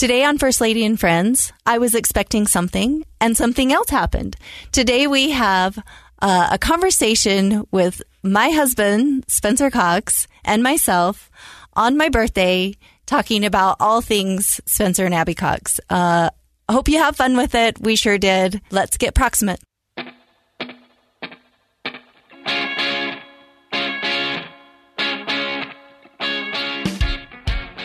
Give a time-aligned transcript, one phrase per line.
[0.00, 4.34] Today on First Lady and Friends, I was expecting something and something else happened.
[4.72, 5.78] Today we have
[6.22, 11.30] uh, a conversation with my husband, Spencer Cox, and myself
[11.74, 12.72] on my birthday
[13.04, 15.80] talking about all things Spencer and Abby Cox.
[15.90, 16.30] Uh,
[16.70, 17.78] hope you have fun with it.
[17.78, 18.62] We sure did.
[18.70, 19.60] Let's get proximate.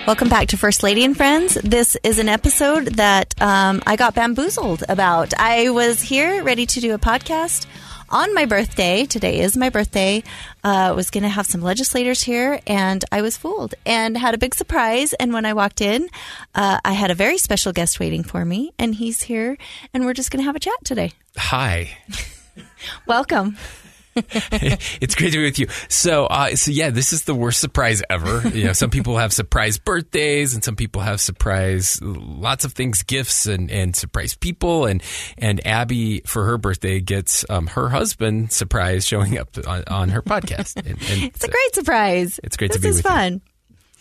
[0.07, 1.55] Welcome back to First Lady and Friends.
[1.55, 5.33] This is an episode that um, I got bamboozled about.
[5.35, 7.65] I was here ready to do a podcast
[8.11, 9.07] on my birthday.
[9.07, 10.21] Today is my birthday.
[10.63, 14.35] I uh, was going to have some legislators here, and I was fooled and had
[14.35, 15.13] a big surprise.
[15.13, 16.07] And when I walked in,
[16.53, 19.57] uh, I had a very special guest waiting for me, and he's here,
[19.91, 21.13] and we're just going to have a chat today.
[21.35, 21.97] Hi.
[23.07, 23.57] Welcome.
[25.01, 25.67] it's great to be with you.
[25.89, 28.47] So, uh, so yeah, this is the worst surprise ever.
[28.47, 33.03] You know, some people have surprise birthdays, and some people have surprise lots of things,
[33.03, 34.85] gifts, and and surprise people.
[34.85, 35.03] And
[35.37, 40.21] and Abby for her birthday gets um, her husband surprise showing up on, on her
[40.21, 40.77] podcast.
[40.77, 40.99] And, and
[41.33, 42.39] it's a great surprise.
[42.43, 43.33] It's great this to be is with fun.
[43.33, 43.41] you.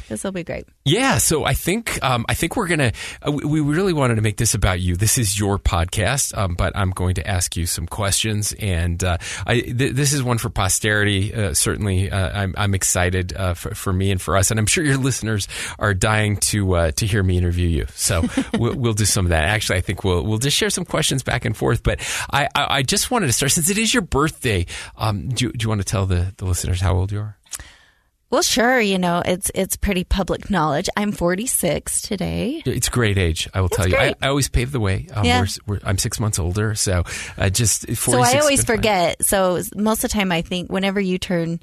[0.08, 0.66] This will be great.
[0.84, 2.92] Yeah, so I think um, I think we're gonna.
[3.22, 4.97] Uh, we really wanted to make this about you.
[4.97, 9.19] This is your podcast, um, but I'm going to ask you some questions, and uh,
[9.47, 11.32] I, th- this is one for posterity.
[11.34, 14.66] Uh, certainly, uh, I'm, I'm, excited uh, for, for, me and for us, and I'm
[14.66, 17.86] sure your listeners are dying to uh, to hear me interview you.
[17.94, 18.25] So
[18.58, 19.44] we'll, we'll, do some of that.
[19.44, 21.82] Actually, I think we'll we'll just share some questions back and forth.
[21.82, 24.66] But I, I, I just wanted to start since it is your birthday.
[24.97, 27.38] Um, do, do you want to tell the, the listeners how old you are?
[28.34, 28.80] Well, sure.
[28.80, 30.88] You know, it's it's pretty public knowledge.
[30.96, 32.64] I'm 46 today.
[32.66, 33.48] It's great age.
[33.54, 33.94] I will it's tell you.
[33.94, 35.06] I, I, always pave the way.
[35.14, 35.42] Um, yeah.
[35.42, 37.04] We're, we're, I'm six months older, so
[37.38, 39.24] uh, just so I always forget.
[39.24, 41.60] So most of the time, I think whenever you turn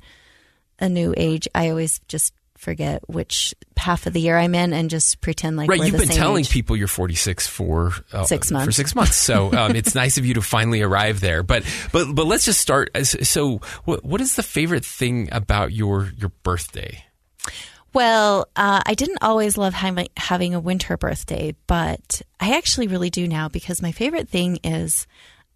[0.80, 4.90] a new age, I always just forget which half of the year I'm in and
[4.90, 5.82] just pretend like right.
[5.82, 6.52] You've been telling age.
[6.52, 8.66] people you're 46 for uh, six months.
[8.66, 11.44] For six months, so um, it's nice of you to finally arrive there.
[11.44, 12.96] But but but let's just start.
[13.06, 17.04] So what what is the favorite thing about your your birthday?
[17.94, 23.10] Well, uh, I didn't always love having, having a winter birthday, but I actually really
[23.10, 25.08] do now because my favorite thing is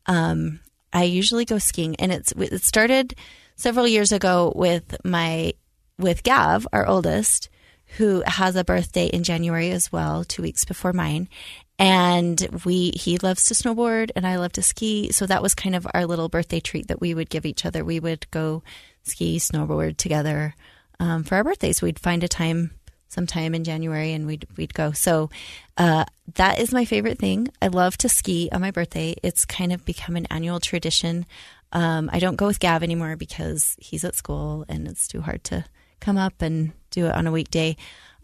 [0.06, 0.60] um,
[0.92, 3.16] I usually go skiing, and it's it started
[3.56, 5.54] several years ago with my
[5.98, 7.50] with Gav, our oldest,
[7.98, 11.30] who has a birthday in January as well, two weeks before mine.
[11.78, 15.12] And we he loves to snowboard and I love to ski.
[15.12, 17.84] So that was kind of our little birthday treat that we would give each other.
[17.84, 18.64] We would go
[19.04, 20.56] ski, snowboard together
[21.00, 21.82] um, for our birthdays.
[21.82, 22.72] We'd find a time
[23.10, 24.94] sometime in January and we'd we'd go.
[24.94, 25.30] So
[25.78, 26.06] uh,
[26.36, 27.50] that is my favorite thing.
[27.62, 29.16] I love to ski on my birthday.
[29.22, 31.26] It's kind of become an annual tradition.
[31.72, 35.44] Um, I don't go with Gav anymore because he's at school and it's too hard
[35.46, 35.66] to
[36.00, 37.76] come up and do it on a weekday.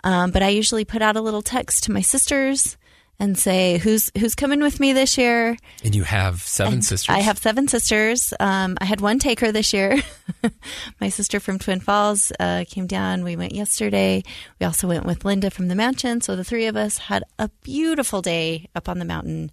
[0.03, 2.77] Um, but I usually put out a little text to my sisters
[3.21, 5.55] and say who's who's coming with me this year.
[5.83, 7.13] And you have seven and sisters.
[7.13, 8.33] I have seven sisters.
[8.39, 10.01] Um, I had one taker this year.
[10.99, 13.23] My sister from Twin Falls uh, came down.
[13.23, 14.23] We went yesterday.
[14.59, 16.21] We also went with Linda from the mansion.
[16.21, 19.51] So the three of us had a beautiful day up on the mountain.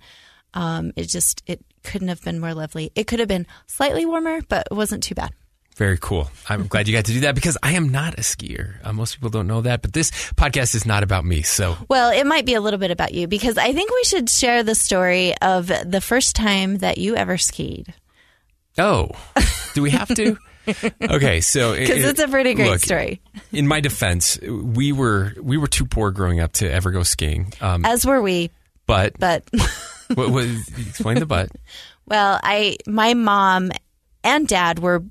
[0.54, 2.90] Um, it just it couldn't have been more lovely.
[2.94, 5.32] It could have been slightly warmer, but it wasn't too bad.
[5.78, 6.28] Very cool.
[6.48, 8.84] I'm glad you got to do that because I am not a skier.
[8.84, 11.42] Uh, most people don't know that, but this podcast is not about me.
[11.42, 14.28] So, well, it might be a little bit about you because I think we should
[14.28, 17.94] share the story of the first time that you ever skied.
[18.76, 19.10] Oh,
[19.74, 20.36] do we have to?
[21.00, 23.22] okay, so because it, it's a pretty great look, story.
[23.52, 27.52] in my defense, we were we were too poor growing up to ever go skiing.
[27.60, 28.50] Um, As were we.
[28.86, 29.44] But but
[30.14, 30.44] what, what,
[30.76, 31.50] explain the but.
[32.04, 33.70] Well, I my mom
[34.24, 35.04] and dad were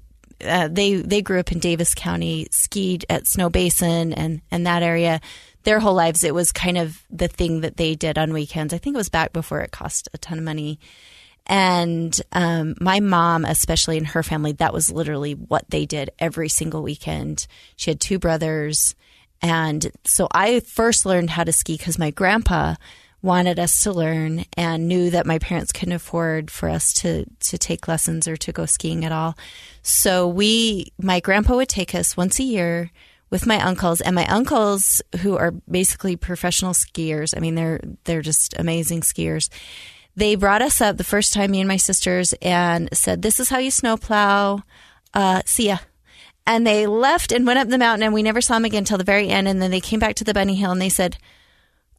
[0.43, 5.21] uh, they they grew up in Davis County, skied at Snowbasin and and that area.
[5.63, 8.73] Their whole lives, it was kind of the thing that they did on weekends.
[8.73, 10.79] I think it was back before it cost a ton of money.
[11.45, 16.49] And um, my mom, especially in her family, that was literally what they did every
[16.49, 17.47] single weekend.
[17.75, 18.95] She had two brothers.
[19.41, 22.75] And so I first learned how to ski because my grandpa
[23.21, 27.57] wanted us to learn and knew that my parents couldn't afford for us to to
[27.57, 29.35] take lessons or to go skiing at all.
[29.81, 32.91] So we my grandpa would take us once a year
[33.29, 37.33] with my uncles and my uncles who are basically professional skiers.
[37.35, 39.49] I mean they're they're just amazing skiers.
[40.15, 43.49] They brought us up the first time me and my sisters and said this is
[43.49, 44.61] how you snowplow.
[45.13, 45.77] Uh see ya.
[46.45, 48.97] And they left and went up the mountain and we never saw them again until
[48.97, 51.17] the very end and then they came back to the bunny hill and they said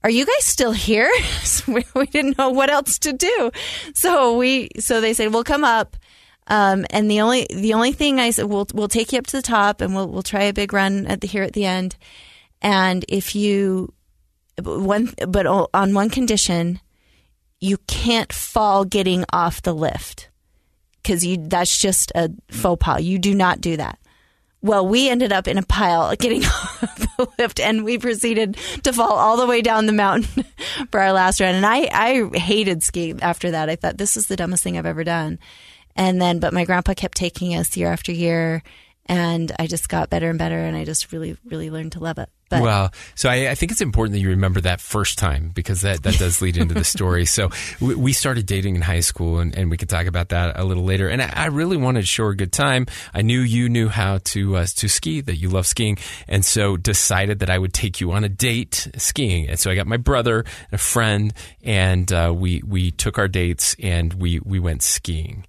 [0.05, 1.11] are you guys still here?
[1.69, 3.51] we, didn't know what else to do.
[3.95, 5.97] So we, so they said, well, come up.
[6.47, 9.37] Um, and the only, the only thing I said, we'll, we'll take you up to
[9.37, 11.97] the top and we'll, we'll try a big run at the, here at the end.
[12.63, 13.93] And if you,
[14.63, 16.81] one, but on one condition,
[17.61, 20.29] you can't fall getting off the lift
[21.03, 23.03] because you that's just a faux pas.
[23.03, 23.99] You do not do that.
[24.61, 28.93] Well, we ended up in a pile getting off the lift, and we proceeded to
[28.93, 30.45] fall all the way down the mountain
[30.91, 31.55] for our last run.
[31.55, 33.69] And I, I hated skiing after that.
[33.69, 35.39] I thought this is the dumbest thing I've ever done.
[35.97, 38.63] And then, but my grandpa kept taking us year after year,
[39.09, 42.19] and I just got better and better, and I just really, really learned to love
[42.19, 42.29] it.
[42.51, 45.83] But Well, so I, I think it's important that you remember that first time because
[45.83, 47.27] that, that does lead into the story.
[47.27, 47.51] So
[47.81, 50.65] we, we started dating in high school, and, and we could talk about that a
[50.65, 51.09] little later.
[51.09, 52.87] And I, I really wanted to show a good time.
[53.15, 56.77] I knew you knew how to uh, to ski, that you love skiing, and so
[56.77, 59.49] decided that I would take you on a date skiing.
[59.49, 61.33] And so I got my brother, a friend,
[61.63, 65.47] and uh, we we took our dates and we we went skiing.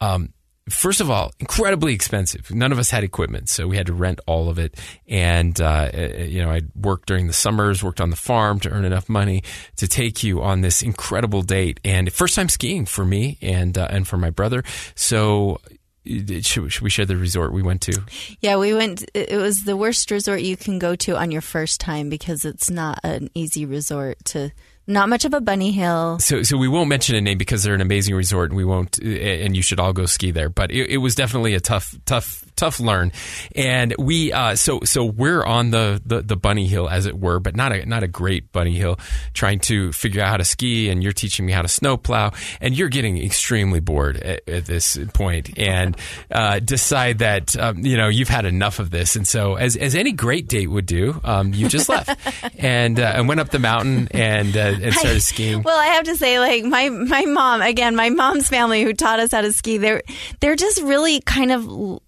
[0.00, 0.32] Um,
[0.70, 2.50] First of all, incredibly expensive.
[2.50, 4.78] None of us had equipment, so we had to rent all of it.
[5.06, 8.84] And uh, you know, I worked during the summers, worked on the farm to earn
[8.84, 9.42] enough money
[9.76, 11.80] to take you on this incredible date.
[11.84, 14.62] And first time skiing for me and uh, and for my brother.
[14.94, 15.60] So.
[16.06, 18.02] Should, should we share the resort we went to?
[18.40, 19.04] yeah, we went.
[19.12, 22.70] It was the worst resort you can go to on your first time because it's
[22.70, 24.50] not an easy resort to.
[24.90, 26.18] Not much of a bunny hill.
[26.18, 28.96] So, so we won't mention a name because they're an amazing resort, and we won't,
[28.98, 30.48] and you should all go ski there.
[30.48, 33.12] But it, it was definitely a tough, tough, tough learn.
[33.54, 37.40] And we, uh, so, so we're on the, the the bunny hill, as it were,
[37.40, 38.98] but not a not a great bunny hill.
[39.32, 42.76] Trying to figure out how to ski, and you're teaching me how to snowplow, and
[42.76, 45.96] you're getting extremely bored at, at this point, and
[46.30, 49.16] uh, decide that um, you know you've had enough of this.
[49.16, 52.18] And so, as as any great date would do, um, you just left
[52.58, 54.56] and uh, and went up the mountain and.
[54.56, 55.62] Uh, and started skiing.
[55.62, 59.20] Well, I have to say, like my my mom again, my mom's family who taught
[59.20, 59.78] us how to ski.
[59.78, 60.02] They're
[60.40, 62.00] they're just really kind of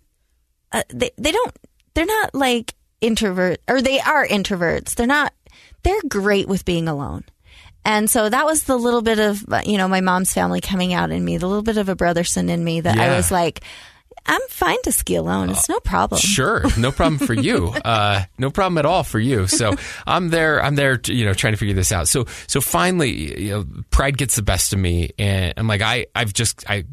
[0.73, 1.57] uh, they they don't
[1.95, 4.95] they're not like introvert or they are introverts.
[4.95, 5.33] They're not.
[5.83, 7.25] They're great with being alone.
[7.85, 10.93] And so that was the little bit of, uh, you know, my mom's family coming
[10.93, 13.63] out in me, the little bit of a Brotherson in me that I was like,
[14.27, 15.49] I'm fine to ski alone.
[15.49, 16.21] It's no problem.
[16.21, 17.75] Sure, no problem for you.
[17.85, 19.47] Uh, no problem at all for you.
[19.47, 19.73] So
[20.07, 20.63] I'm there.
[20.63, 20.99] I'm there.
[20.99, 22.09] To, you know, trying to figure this out.
[22.09, 26.07] So so finally, you know, pride gets the best of me, and I'm like, I
[26.15, 26.85] I've just I.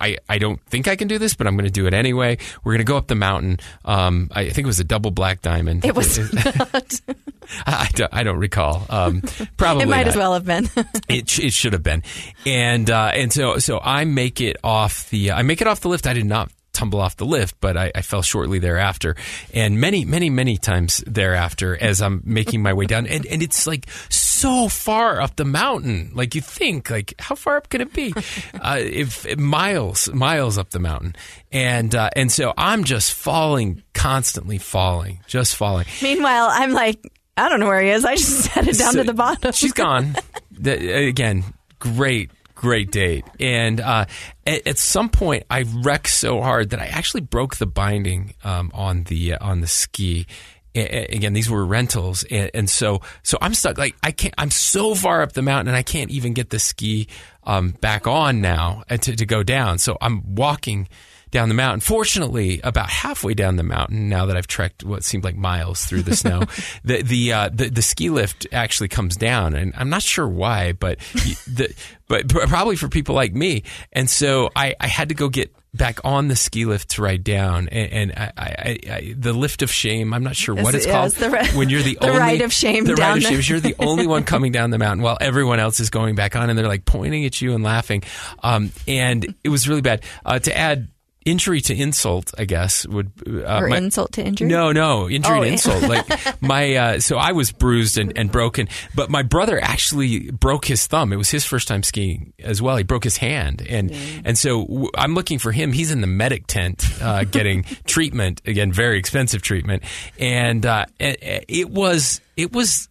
[0.00, 2.38] I, I don't think I can do this, but I'm going to do it anyway.
[2.64, 3.58] We're going to go up the mountain.
[3.84, 5.84] Um, I think it was a double black diamond.
[5.84, 7.00] It was not.
[7.66, 8.86] I, don't, I don't recall.
[8.88, 9.22] Um,
[9.56, 10.08] probably It might not.
[10.08, 10.68] as well have been.
[11.08, 12.02] It, it should have been,
[12.46, 15.88] and uh, and so so I make it off the I make it off the
[15.88, 16.06] lift.
[16.06, 19.16] I did not tumble off the lift, but I, I fell shortly thereafter,
[19.54, 23.66] and many many many times thereafter as I'm making my way down, and and it's
[23.66, 26.10] like so far up the mountain.
[26.14, 28.12] Like you think, like how far up can it be?
[28.60, 31.16] uh, if miles miles up the mountain,
[31.52, 35.86] and uh, and so I'm just falling constantly, falling, just falling.
[36.02, 36.98] Meanwhile, I'm like,
[37.36, 38.04] I don't know where he is.
[38.04, 39.52] I just headed down So- to the bottom.
[39.52, 40.14] She's gone.
[40.56, 41.42] The- again,
[41.80, 42.30] great,
[42.64, 43.26] great date.
[43.38, 44.06] And uh,
[44.46, 48.70] at, at some point, I wrecked so hard that I actually broke the binding um,
[48.72, 50.26] on the uh, on the ski.
[50.74, 53.76] Again, these were rentals, and, and so so I'm stuck.
[53.78, 54.34] Like I can't.
[54.38, 57.06] I'm so far up the mountain, and I can't even get the ski
[57.44, 59.78] um, back on now uh, to, to go down.
[59.78, 60.88] So I'm walking
[61.34, 61.80] down the mountain.
[61.80, 66.02] Fortunately, about halfway down the mountain, now that I've trekked what seemed like miles through
[66.02, 66.44] the snow,
[66.84, 70.72] the the, uh, the the ski lift actually comes down, and I'm not sure why,
[70.72, 70.98] but
[71.46, 71.74] the
[72.08, 73.64] but probably for people like me.
[73.92, 77.24] And so I, I had to go get back on the ski lift to ride
[77.24, 80.14] down, and, and I, I, I, the lift of shame.
[80.14, 81.06] I'm not sure what It's- it's yeah, called
[81.40, 83.40] it's the when you're the, the only ride of shame The ride of shame.
[83.42, 86.48] You're the only one coming down the mountain while everyone else is going back on,
[86.48, 88.04] and they're like pointing at you and laughing.
[88.40, 90.04] Um, and it was really bad.
[90.24, 90.88] Uh, to add
[91.24, 94.48] injury to insult, I guess would uh, or my- insult to injury.
[94.48, 95.82] no, no, injury Oh, to insult.
[95.82, 96.06] Like
[96.42, 100.86] my, uh, so I was bruised and, and broken, but my brother actually broke his
[100.86, 101.12] thumb.
[101.12, 102.76] It was his first time skiing as well.
[102.76, 103.90] He broke his hand, and
[104.24, 105.72] and so w- I'm looking for him.
[105.72, 109.82] He's in the medic tent uh, getting treatment again, very expensive treatment,
[110.18, 112.88] and uh, it, it was it was.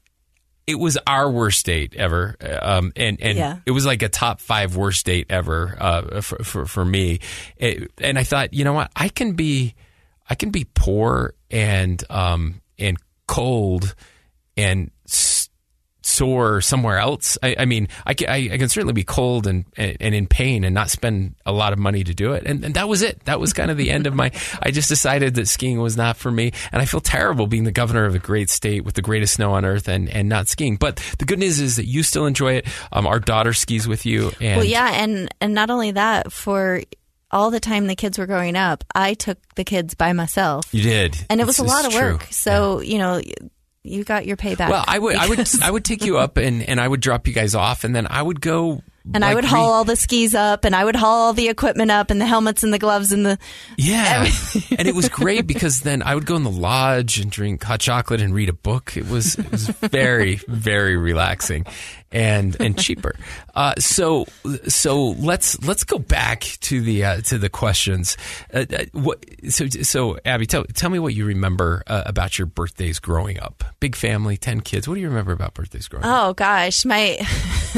[0.65, 3.57] It was our worst date ever, um, and and Yeah.
[3.65, 7.19] it was like a top five worst date ever uh, for, for for me.
[7.57, 9.75] It- and I thought, you know what, I can be,
[10.29, 13.93] I can be poor and um and cold
[14.55, 14.89] and
[16.05, 17.37] sore somewhere else.
[17.41, 20.27] I, I mean, I can, I, I can certainly be cold and, and and in
[20.27, 22.43] pain and not spend a lot of money to do it.
[22.45, 23.23] And, and that was it.
[23.25, 24.31] That was kind of the end of my.
[24.61, 27.71] I just decided that skiing was not for me, and I feel terrible being the
[27.71, 30.75] governor of a great state with the greatest snow on earth and and not skiing.
[30.75, 32.67] But the good news is that you still enjoy it.
[32.91, 36.81] Um, our daughter skis with you, and Well, yeah, and and not only that, for
[37.31, 40.65] all the time the kids were growing up, I took the kids by myself.
[40.71, 42.13] you did, and it was a lot of true.
[42.13, 42.27] work.
[42.29, 43.21] So you know,
[43.83, 44.69] you got your payback.
[44.69, 47.27] Well, I would, I would, I would take you up and, and I would drop
[47.27, 48.81] you guys off, and then I would go.
[49.13, 51.33] And I like, would re- haul all the skis up, and I would haul all
[51.33, 53.37] the equipment up, and the helmets and the gloves and the.
[53.77, 54.23] Yeah,
[54.77, 57.81] and it was great because then I would go in the lodge and drink hot
[57.81, 58.95] chocolate and read a book.
[58.95, 61.65] It was it was very very relaxing
[62.13, 63.15] and and cheaper.
[63.55, 64.25] Uh, so
[64.67, 68.15] so let's let's go back to the uh, to the questions.
[68.53, 72.45] Uh, uh, what so so Abby, tell tell me what you remember uh, about your
[72.45, 73.63] birthdays growing up.
[73.79, 74.87] Big family, ten kids.
[74.87, 76.29] What do you remember about birthdays growing up?
[76.29, 77.19] Oh gosh, my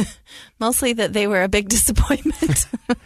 [0.60, 2.68] mostly that they were a big disappointment.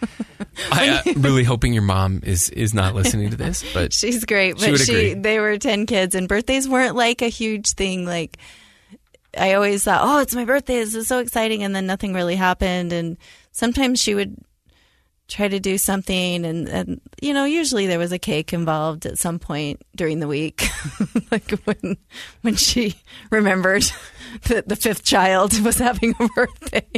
[0.71, 4.59] I, am really hoping your mom is is not listening to this, but She's great,
[4.59, 5.21] She but would she, agree.
[5.21, 8.37] they were 10 kids and birthdays weren't like a huge thing like
[9.37, 10.79] I always thought, "Oh, it's my birthday.
[10.79, 13.15] This is so exciting." And then nothing really happened and
[13.51, 14.35] sometimes she would
[15.27, 19.19] try to do something and, and you know, usually there was a cake involved at
[19.19, 20.63] some point during the week.
[21.31, 21.97] like when
[22.41, 22.95] when she
[23.29, 23.85] remembered
[24.47, 26.89] that the fifth child was having a birthday.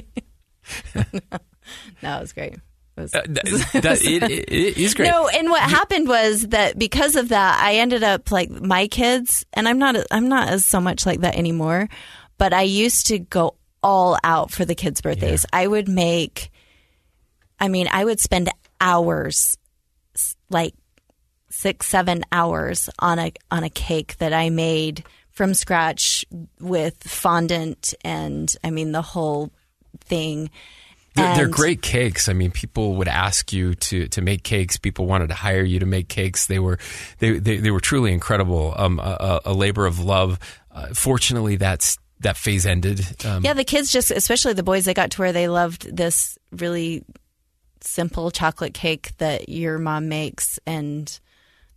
[0.96, 2.54] no, it was great.
[2.54, 2.62] It
[3.02, 5.10] was, uh, that, that, it, it, it is great.
[5.10, 9.46] no, and what happened was that because of that, I ended up like my kids,
[9.54, 11.90] and I'm not I'm not as so much like that anymore.
[12.38, 15.46] But I used to go all out for the kids' birthdays.
[15.54, 16.52] I would make,
[17.60, 18.50] I mean, I would spend
[18.80, 19.58] hours,
[20.50, 20.74] like
[21.52, 26.26] six seven hours on a on a cake that I made from scratch
[26.60, 29.52] with fondant and I mean the whole
[30.00, 30.50] thing.
[31.14, 32.30] They're, they're great cakes.
[32.30, 34.78] I mean, people would ask you to, to make cakes.
[34.78, 36.48] People wanted to hire you to make cakes.
[36.48, 36.80] They were
[37.20, 38.74] they they, they were truly incredible.
[38.78, 40.40] Um, a, a labor of love.
[40.72, 43.06] Uh, fortunately, that's that phase ended.
[43.26, 46.38] Um, Yeah, the kids just, especially the boys, they got to where they loved this
[46.52, 47.04] really
[47.82, 50.60] simple chocolate cake that your mom makes.
[50.66, 51.20] And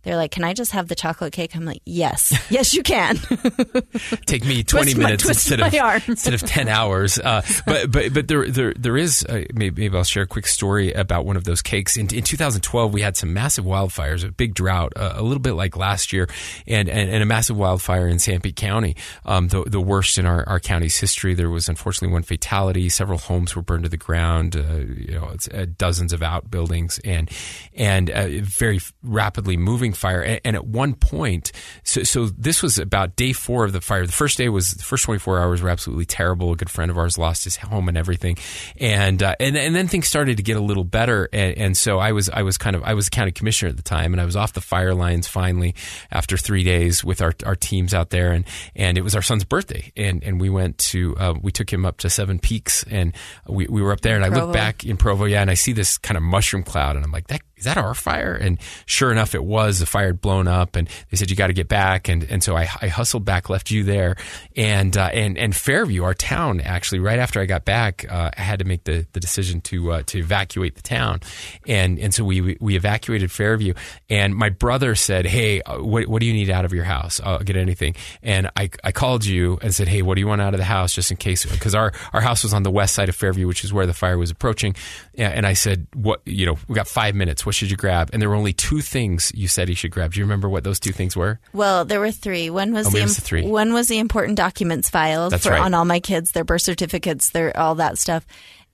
[0.05, 1.55] they're like, Can I just have the chocolate cake?
[1.55, 3.17] I'm like, Yes, yes, you can.
[4.25, 7.19] take me twenty Twist minutes twist instead of instead of ten hours.
[7.19, 10.47] Uh, but but but there there there is uh, maybe, maybe I'll share a quick
[10.47, 11.97] story about one of those cakes.
[11.97, 15.53] In, in 2012, we had some massive wildfires, a big drought, uh, a little bit
[15.53, 16.29] like last year,
[16.67, 18.95] and, and, and a massive wildfire in Sanpete County,
[19.25, 21.33] um, the the worst in our, our county's history.
[21.33, 22.89] There was unfortunately one fatality.
[22.89, 24.55] Several homes were burned to the ground.
[24.55, 27.29] Uh, you know, it's, uh, dozens of outbuildings, and
[27.73, 30.39] and uh, very rapidly moving fire.
[30.43, 31.51] And, at one point,
[31.83, 34.05] so so this was about day four of the fire.
[34.05, 36.53] The first day was the first 24 hours were absolutely terrible.
[36.53, 38.37] A good friend of ours lost his home and everything,
[38.79, 41.27] and uh, and and then things started to get a little better.
[41.33, 43.83] And, and so I was I was kind of I was county commissioner at the
[43.83, 45.75] time, and I was off the fire lines finally
[46.11, 49.43] after three days with our our teams out there, and and it was our son's
[49.43, 53.13] birthday, and and we went to uh, we took him up to Seven Peaks, and
[53.47, 55.73] we we were up there, and I look back in Provo, yeah, and I see
[55.73, 58.33] this kind of mushroom cloud, and I'm like that is that our fire?
[58.33, 59.79] And sure enough, it was.
[59.79, 62.43] The fire had blown up, and they said you got to get back, and and
[62.43, 64.17] so I, I hustled back, left you there,
[64.55, 68.41] and uh, and and Fairview, our town, actually, right after I got back, uh, I
[68.41, 71.21] had to make the, the decision to uh, to evacuate the town,
[71.65, 73.73] and and so we we evacuated Fairview,
[74.09, 77.21] and my brother said, hey, uh, what what do you need out of your house?
[77.23, 80.41] I'll get anything, and I I called you and said, hey, what do you want
[80.41, 82.95] out of the house, just in case, because our our house was on the west
[82.95, 84.75] side of Fairview, which is where the fire was approaching,
[85.15, 87.44] and and I said, what you know, we got five minutes.
[87.45, 88.09] What should you grab?
[88.13, 90.13] And there were only two things you said he should grab.
[90.13, 91.39] Do you remember what those two things were?
[91.53, 92.49] well, there were three.
[92.49, 93.45] One was Oh, the, it's the three.
[93.47, 95.61] one was the important documents file That's for right.
[95.61, 98.25] on all my kids, their birth certificates, their all that stuff.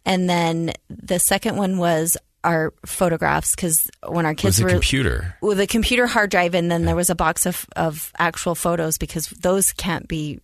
[0.05, 4.69] And then the second one was our photographs because when our It was kids were
[4.71, 5.35] computer.
[5.41, 8.97] with a computer hard drive, and then there was a box of, of actual photos
[8.97, 10.39] because those can't be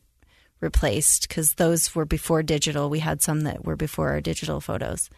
[0.59, 2.89] replaced because those were before digital.
[2.89, 5.09] We had some that were before our digital photos.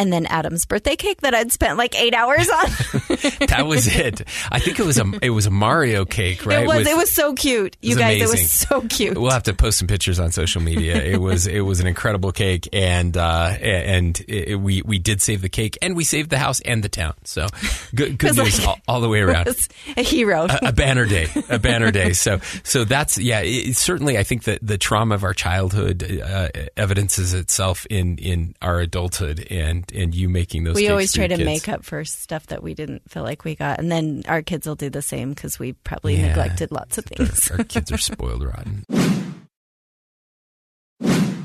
[0.00, 2.66] And then Adam's birthday cake that I'd spent like eight hours on.
[3.50, 4.22] That was it.
[4.50, 6.62] I think it was a it was a Mario cake, right?
[6.62, 8.22] it was With- it was so cute, you guys.
[8.22, 9.18] It was so cute.
[9.18, 11.02] We'll have to post some pictures on social media.
[11.10, 15.42] It was it was an incredible cake, and uh, and it, we we did save
[15.42, 17.14] the cake, and we saved the house and the town.
[17.24, 17.46] So
[17.94, 19.48] good good news like- all, all the way around.
[19.96, 20.46] A hero.
[20.62, 22.12] a banner day, a banner day.
[22.14, 23.40] So, so that's yeah.
[23.40, 28.54] It, certainly, I think that the trauma of our childhood uh, evidences itself in in
[28.62, 30.76] our adulthood, and and you making those.
[30.76, 31.44] we always try to kids.
[31.46, 34.66] make up for stuff that we didn't feel like we got, and then our kids
[34.66, 36.28] will do the same because we probably Yeah.
[36.28, 37.50] neglected lots of things.
[37.50, 38.84] our kids are spoiled rotten.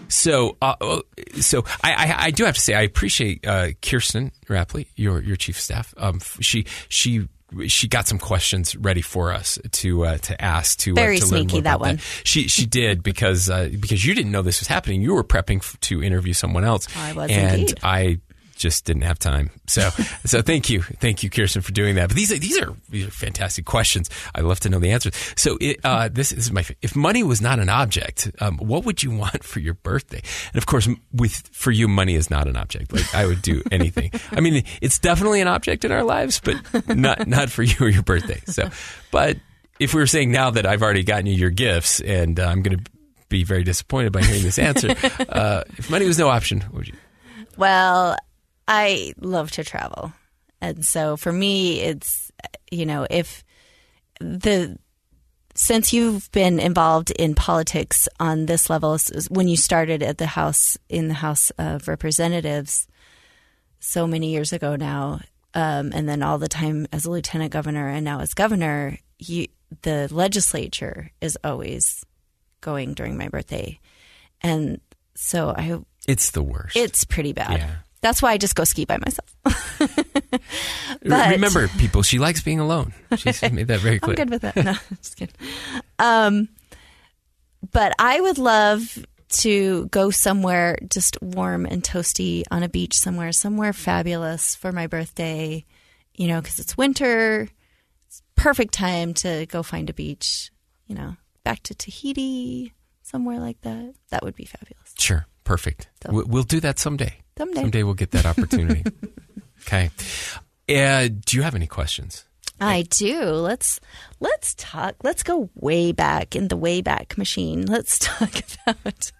[0.07, 1.01] So, uh, uh,
[1.39, 5.35] so I, I, I do have to say I appreciate uh, Kirsten Rapley, your your
[5.35, 5.93] chief staff.
[5.97, 7.27] Um, she she
[7.67, 11.25] she got some questions ready for us to uh, to ask to Very uh, to
[11.25, 11.97] sneaky, that one.
[12.23, 15.01] She she did because uh, because you didn't know this was happening.
[15.01, 16.87] You were prepping f- to interview someone else.
[16.95, 17.79] I was and indeed.
[17.83, 18.19] I
[18.65, 19.51] just didn't have time.
[19.67, 19.89] So,
[20.25, 22.07] so thank you, thank you, Kirsten, for doing that.
[22.09, 24.09] But these are these are these are fantastic questions.
[24.33, 25.13] I love to know the answers.
[25.37, 28.85] So, it, uh, this, this is my if money was not an object, um, what
[28.85, 30.21] would you want for your birthday?
[30.53, 32.91] And of course, with for you, money is not an object.
[32.91, 34.11] Like I would do anything.
[34.31, 36.55] I mean, it's definitely an object in our lives, but
[36.87, 38.41] not not for you or your birthday.
[38.47, 38.69] So,
[39.11, 39.37] but
[39.79, 42.63] if we were saying now that I've already gotten you your gifts and uh, I'm
[42.63, 42.91] going to
[43.29, 44.89] be very disappointed by hearing this answer,
[45.29, 46.95] uh, if money was no option, what would you?
[47.57, 48.17] Well,
[48.67, 50.13] I love to travel.
[50.61, 52.31] And so for me, it's,
[52.71, 53.43] you know, if
[54.19, 54.77] the,
[55.53, 58.97] since you've been involved in politics on this level,
[59.29, 62.87] when you started at the House, in the House of Representatives
[63.79, 65.19] so many years ago now,
[65.53, 69.47] um, and then all the time as a lieutenant governor and now as governor, you,
[69.83, 72.05] the legislature is always
[72.61, 73.79] going during my birthday.
[74.41, 74.81] And
[75.13, 75.79] so I.
[76.07, 76.75] It's the worst.
[76.75, 77.59] It's pretty bad.
[77.59, 77.75] Yeah.
[78.05, 79.35] That's why I just go ski by myself.
[81.01, 82.93] but, Remember, people, she likes being alone.
[83.17, 84.15] She's made that very clear.
[84.19, 84.55] I'm good with that.
[84.57, 85.33] No, just kidding.
[85.97, 86.47] Um,
[87.71, 93.31] but I would love to go somewhere just warm and toasty on a beach somewhere,
[93.31, 95.65] somewhere fabulous for my birthday,
[96.13, 97.49] you know, because it's winter.
[98.05, 100.51] It's perfect time to go find a beach,
[100.85, 102.71] you know, back to Tahiti,
[103.01, 103.95] somewhere like that.
[104.11, 104.93] That would be fabulous.
[104.99, 105.25] Sure.
[105.45, 105.87] Perfect.
[106.03, 107.13] So, we'll do that someday.
[107.37, 107.61] Someday.
[107.61, 108.83] Someday we'll get that opportunity.
[109.61, 109.89] okay.
[110.67, 112.25] Uh, do you have any questions?
[112.59, 113.21] I do.
[113.21, 113.79] Let's
[114.19, 114.95] let's talk.
[115.03, 117.65] Let's go way back in the way back Machine.
[117.65, 118.31] Let's talk
[118.67, 119.11] about.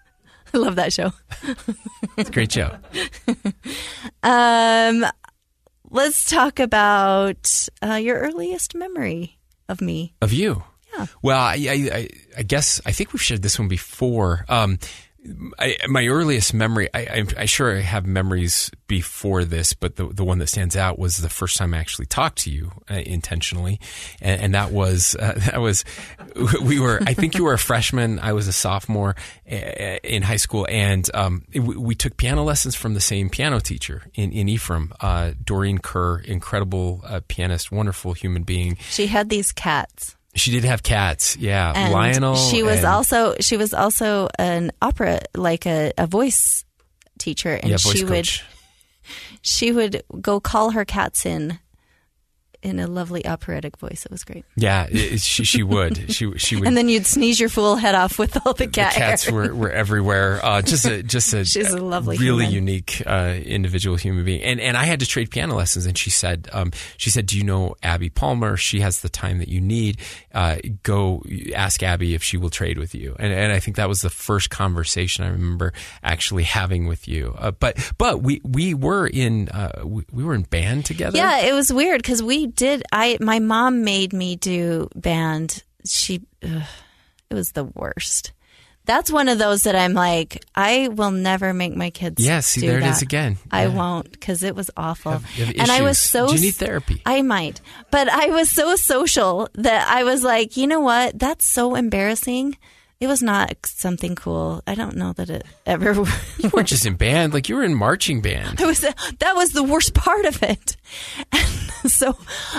[0.54, 1.12] I love that show.
[2.18, 2.78] it's a great show.
[4.24, 5.06] um,
[5.90, 10.16] let's talk about uh, your earliest memory of me.
[10.22, 10.64] Of you.
[10.98, 11.08] Yeah.
[11.22, 11.56] Well, I,
[11.92, 14.46] I, I guess I think we've shared this one before.
[14.48, 14.80] Um,
[15.58, 20.24] I, my earliest memory, I, am sure I have memories before this, but the the
[20.24, 23.80] one that stands out was the first time I actually talked to you uh, intentionally,
[24.22, 25.84] and, and, that was uh, that was
[26.62, 27.00] we were.
[27.06, 29.16] I think you were a freshman, I was a sophomore
[29.46, 34.32] in high school, and um, we took piano lessons from the same piano teacher in
[34.32, 38.78] in Ephraim, uh, Doreen Kerr, incredible uh, pianist, wonderful human being.
[38.90, 40.15] She had these cats.
[40.36, 41.72] She did have cats, yeah.
[41.74, 42.36] And Lionel.
[42.36, 46.66] She was and, also she was also an opera like a, a voice
[47.18, 48.10] teacher, and yeah, voice she coach.
[48.10, 49.10] would
[49.42, 51.60] she would go call her cats in
[52.66, 54.06] in a lovely operatic voice.
[54.06, 54.44] It was great.
[54.56, 56.68] Yeah, it, she she would she she would.
[56.68, 59.54] and then you'd sneeze your fool head off with all the cat the cats were,
[59.54, 60.44] were everywhere.
[60.44, 62.68] Uh, just a just a she's a lovely, really human.
[62.68, 64.42] unique uh, individual human being.
[64.42, 65.86] And and I had to trade piano lessons.
[65.86, 68.58] And she said um, she said, "Do you know Abby Palmer?
[68.58, 70.00] She has the time that you need.
[70.34, 71.24] Uh, go
[71.54, 74.10] ask Abby if she will trade with you." And and I think that was the
[74.10, 75.72] first conversation I remember
[76.04, 77.36] actually having with you.
[77.38, 81.16] Uh, but but we we were in uh, we, we were in band together.
[81.18, 82.84] Yeah, it was weird because we did.
[82.92, 85.64] I my mom made me do band.
[85.86, 86.64] She, ugh,
[87.30, 88.32] it was the worst.
[88.86, 92.24] That's one of those that I'm like, I will never make my kids.
[92.24, 92.88] Yeah, see, do there that.
[92.88, 93.38] it is again.
[93.50, 93.70] I Yeah.
[93.74, 95.14] won't because it was awful.
[95.14, 96.28] Have- you have and I was so.
[96.28, 97.02] Do you need therapy?
[97.06, 101.18] I might, but I was so social that I was like, you know what?
[101.18, 102.58] That's so embarrassing.
[103.02, 104.64] It was not something cool.
[104.66, 105.94] I don't know that it ever.
[106.38, 108.62] You weren't just in band; like you were in marching band.
[108.62, 110.78] It was that was the worst part of it.
[111.32, 111.46] And
[111.92, 112.18] so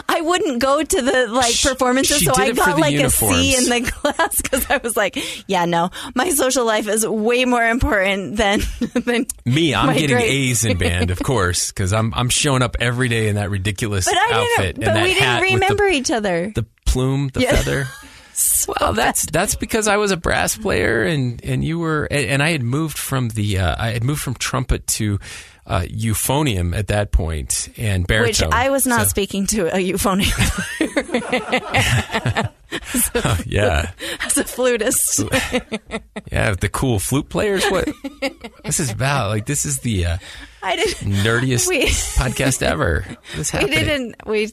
[0.09, 2.19] I wouldn't go to the like performances.
[2.19, 5.17] she so I got the like a C in the class because I was like,
[5.49, 8.61] yeah, no, my social life is way more important than
[8.95, 10.31] than Me, I'm getting grade.
[10.31, 14.05] A's in band, of course, because I'm I'm showing up every day in that ridiculous
[14.05, 16.53] But I outfit But that we hat didn't remember each other.
[16.55, 17.57] the, the plume, the Yeah.
[17.57, 17.87] feather.
[18.69, 22.43] Well, that's that's because I was a brass player and and you were and, and
[22.43, 25.19] I had moved from the uh, I had moved from trumpet to
[25.67, 28.53] uh, euphonium at that point and which baritone.
[28.53, 30.37] I was not So- speaking to a euphonium
[33.47, 33.91] yeah,
[34.25, 35.21] as a flutist.
[36.33, 37.65] yeah, the cool flute players.
[37.67, 37.89] What
[38.65, 39.29] this is about?
[39.31, 40.19] Like this is the uh,
[40.63, 41.13] I didn't.
[41.25, 43.05] nerdiest We- podcast ever.
[43.35, 44.17] What's We didn't.
[44.27, 44.51] We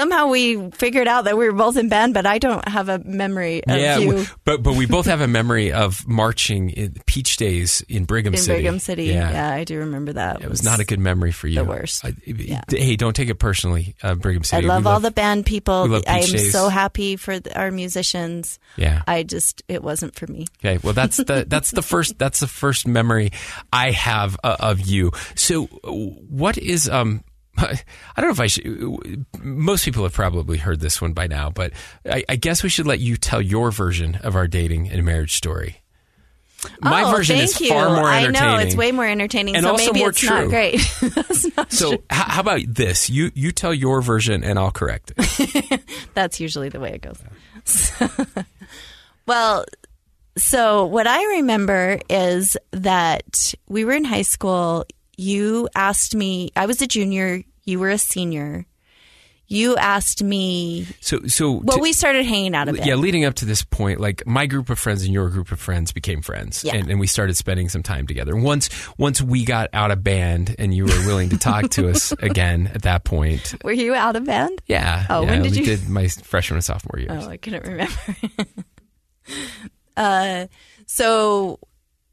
[0.00, 2.98] somehow we figured out that we were both in band, but I don't have a
[2.98, 4.24] memory of yeah, you.
[4.44, 8.40] but but we both have a memory of marching in Peach Days in Brigham in
[8.40, 8.54] City.
[8.62, 9.04] Brigham City.
[9.04, 9.54] Yeah.
[9.54, 10.40] I do remember that.
[10.42, 11.56] It was not a good memory for you.
[11.56, 12.04] the worst.
[12.04, 12.62] I- Yeah.
[12.68, 14.56] Hey, don't take it personally, uh, Brigham City.
[14.56, 14.68] I City.
[14.68, 16.02] love all the band people.
[16.08, 18.58] I am so happy for the, our musicians.
[18.76, 19.02] Yeah.
[19.06, 20.46] I just it wasn't for me.
[20.60, 20.78] Okay.
[20.82, 23.32] Well, that's the that's the first that's the first memory
[23.72, 25.12] I have uh, of you.
[25.34, 27.22] So, uh, what is um.
[27.58, 27.76] I
[28.16, 29.26] don't know if I should.
[29.42, 31.72] Most people have probably heard this one by now, but
[32.06, 35.34] I, I guess we should let you tell your version of our dating and marriage
[35.34, 35.82] story.
[36.82, 37.68] My oh, version thank is you.
[37.70, 39.56] far more I know it's way more entertaining.
[39.56, 40.48] And so also maybe more it's not true.
[40.50, 40.74] great.
[41.00, 41.98] That's not So true.
[42.12, 43.08] h- how about this?
[43.08, 45.80] You you tell your version and I'll correct it.
[46.14, 47.92] That's usually the way it goes.
[49.26, 49.64] well,
[50.36, 54.84] so what I remember is that we were in high school.
[55.20, 56.50] You asked me.
[56.56, 57.42] I was a junior.
[57.64, 58.64] You were a senior.
[59.52, 60.86] You asked me.
[61.00, 62.86] So so Well, to- we started hanging out a bit.
[62.86, 65.58] yeah, leading up to this point, like my group of friends and your group of
[65.60, 66.76] friends became friends, Yeah.
[66.76, 68.34] and, and we started spending some time together.
[68.36, 72.12] Once once we got out of band, and you were willing to talk to us
[72.20, 74.62] again at that point, Were you out of band?
[74.66, 75.04] yeah.
[75.10, 77.24] Oh, yeah, when did you- did my freshman and sophomore years.
[77.26, 77.92] Oh, I couldn't remember.
[79.96, 80.46] uh,
[80.86, 81.58] so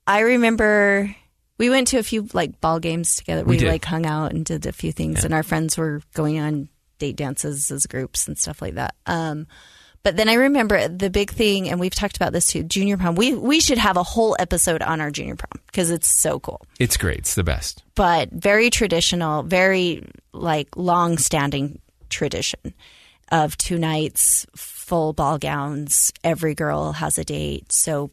[0.07, 1.15] I remember
[1.57, 3.43] we went to a few like ball games together.
[3.43, 6.39] We We, like hung out and did a few things, and our friends were going
[6.39, 8.95] on date dances as groups and stuff like that.
[9.05, 9.47] Um,
[10.03, 12.63] but then I remember the big thing, and we've talked about this too.
[12.63, 13.15] Junior prom.
[13.15, 16.61] We we should have a whole episode on our junior prom because it's so cool
[16.79, 17.19] It's great.
[17.19, 17.83] It's the best.
[17.95, 22.73] but very traditional, very like long standing tradition
[23.31, 26.13] of two nights, full ball gowns.
[26.23, 27.71] Every girl has a date.
[27.71, 28.09] So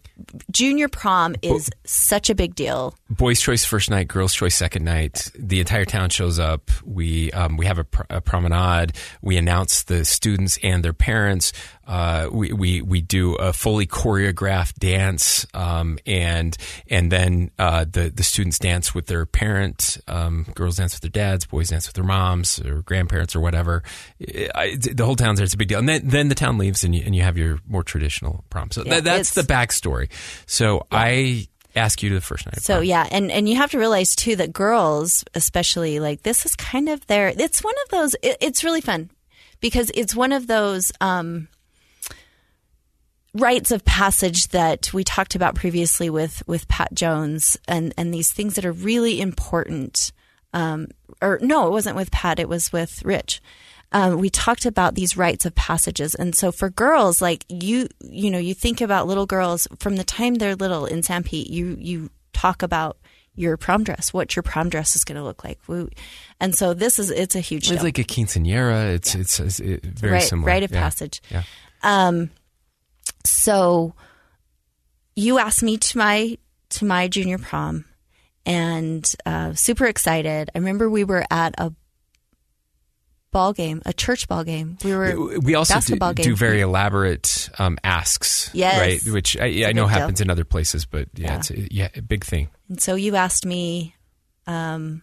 [0.50, 2.96] junior prom is such a big deal.
[3.08, 5.30] Boys' choice first night, girls' choice second night.
[5.38, 6.70] The entire town shows up.
[6.84, 8.92] We um, we have a, pr- a promenade.
[9.22, 11.52] We announce the students and their parents.
[11.86, 16.56] Uh, we, we we do a fully choreographed dance, um, and
[16.88, 20.00] and then uh, the the students dance with their parents.
[20.08, 21.46] Um, girls dance with their dads.
[21.46, 23.82] Boys dance with their moms or grandparents or whatever.
[24.20, 25.44] I, I- the whole town's there.
[25.44, 25.78] It's a big deal.
[25.78, 28.70] And then then the town leaves, and you, and you have your more traditional prom.
[28.70, 30.08] So Yeah, that, that's the backstory.
[30.46, 32.62] So I ask you to the first night.
[32.62, 36.54] So yeah, and and you have to realize too that girls, especially like this, is
[36.56, 37.28] kind of their.
[37.28, 38.14] It's one of those.
[38.22, 39.10] It, it's really fun
[39.60, 41.48] because it's one of those um,
[43.34, 48.32] rites of passage that we talked about previously with with Pat Jones, and and these
[48.32, 50.12] things that are really important.
[50.52, 50.88] Um,
[51.20, 52.38] or no, it wasn't with Pat.
[52.38, 53.42] It was with Rich.
[53.92, 58.30] Um, we talked about these rites of passages, and so for girls, like you, you
[58.30, 61.48] know, you think about little girls from the time they're little in Sanpete.
[61.50, 62.96] You you talk about
[63.36, 65.58] your prom dress, what your prom dress is going to look like,
[66.40, 67.82] and so this is it's a huge It's deal.
[67.84, 68.94] like a quinceanera.
[68.94, 70.46] It's it's, it's it, very right, similar.
[70.48, 70.80] rite of Yeah.
[70.80, 71.20] passage.
[71.30, 71.42] Yeah.
[71.82, 72.30] Um,
[73.24, 73.94] so
[75.16, 76.38] you asked me to my
[76.70, 77.84] to my junior prom,
[78.46, 80.50] and uh, super excited.
[80.54, 81.72] I remember we were at a
[83.30, 84.78] ball game, a church ball game.
[84.84, 88.78] We were We also do, do very elaborate um, asks, Yes.
[88.78, 89.12] right?
[89.12, 89.86] Which I know big deal.
[89.88, 91.36] happens in other places, but yeah, Yeah.
[91.38, 92.48] it's a, yeah, a big thing.
[92.68, 93.94] and so you asked me.
[94.46, 95.02] Um,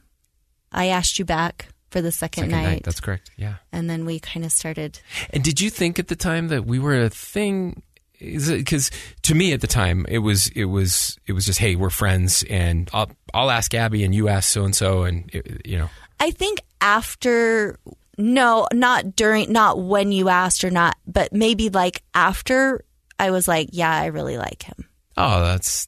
[0.71, 2.63] I asked you back for the second, Second night.
[2.69, 3.31] night, that's correct.
[3.38, 3.55] Yeah.
[3.73, 4.99] and then we kind of started.
[5.31, 7.81] And did you think at the time that we were a thing?
[8.21, 8.91] Because
[9.23, 12.43] to me at the time it was it was it was just hey we're friends
[12.49, 15.29] and I'll I'll ask Abby and you ask so and so and
[15.65, 15.89] you know.
[16.19, 17.79] I think after
[18.17, 22.86] no, not during not when you asked or not, but maybe like after
[23.17, 24.88] I was like, yeah, I really like him.
[25.17, 25.88] oh that's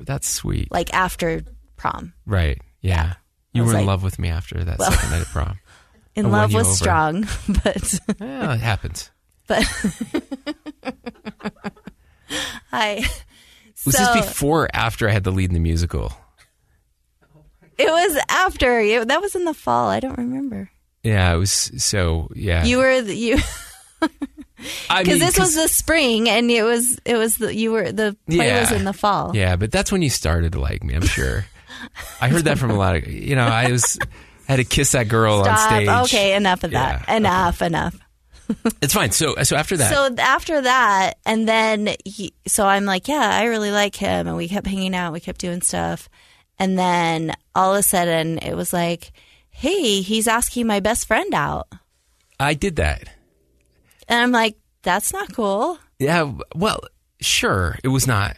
[0.00, 0.70] that's sweet.
[0.70, 1.42] Like after
[1.76, 2.12] prom.
[2.26, 2.60] right.
[2.80, 3.14] Yeah.
[3.52, 5.58] You I was were in love with me after that second night of prom.
[6.14, 6.76] In I love was over.
[6.76, 7.22] strong,
[7.64, 9.10] but yeah it happens
[9.46, 9.64] but
[12.72, 13.04] I
[13.84, 16.12] was so this before or after I had the lead in the musical
[17.78, 19.88] it was after it, that was in the fall.
[19.88, 20.70] I don't remember.
[21.02, 23.38] yeah it was so yeah You were the, you
[24.90, 28.16] I because this was the spring and it was it was the you were the
[28.30, 29.34] play was in the fall.
[29.34, 30.94] Yeah, but that's when you started to like me.
[30.94, 31.44] I'm sure.
[32.20, 33.44] I heard that from a lot of you know.
[33.46, 33.98] I was
[34.48, 35.58] I had to kiss that girl on Stop.
[35.68, 35.88] stage.
[35.88, 37.04] Okay, enough of that.
[37.08, 37.96] Yeah, enough, enough.
[38.82, 39.10] it's fine.
[39.12, 43.44] So so after that, So after that, and then he, so I'm like, yeah, I
[43.44, 46.08] really like him, and we kept hanging out, we kept doing stuff,
[46.58, 49.12] and then all of a sudden it was like,
[49.50, 51.68] hey, he's asking my best friend out,
[52.40, 53.08] I did that.
[54.08, 55.78] and I'm like, that's not cool.
[55.98, 56.32] Yeah.
[56.56, 56.80] Well,
[57.20, 58.36] sure, it was not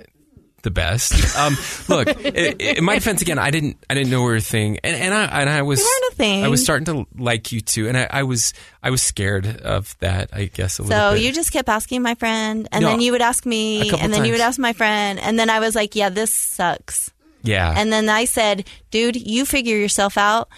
[0.65, 1.15] the best.
[1.39, 1.57] Um,
[1.89, 4.97] look, in my defense, again, I didn't I didn't know we were a thing, and,
[4.97, 6.45] and I and I was We weren't a thing.
[6.45, 9.97] I was starting to like you too, and I, I was I was scared of
[10.01, 10.31] that.
[10.33, 13.13] I guess a little So you just kept asking my friend, and No, then you
[13.13, 15.95] would ask me, and then you would ask my friend, and then I was like,
[15.95, 17.13] yeah, this sucks.
[17.43, 17.73] yeah.
[17.77, 20.49] And then I said, dude, you figure yourself out,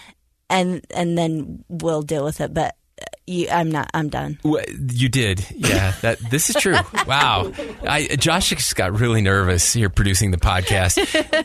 [0.48, 2.54] and and then we'll deal with it.
[2.54, 2.76] But
[3.26, 3.90] you, I'm not.
[3.92, 4.38] I'm done.
[4.44, 5.94] You did, yeah.
[6.02, 6.76] That this is true.
[7.06, 10.98] Wow, I, Josh just got really nervous here producing the podcast.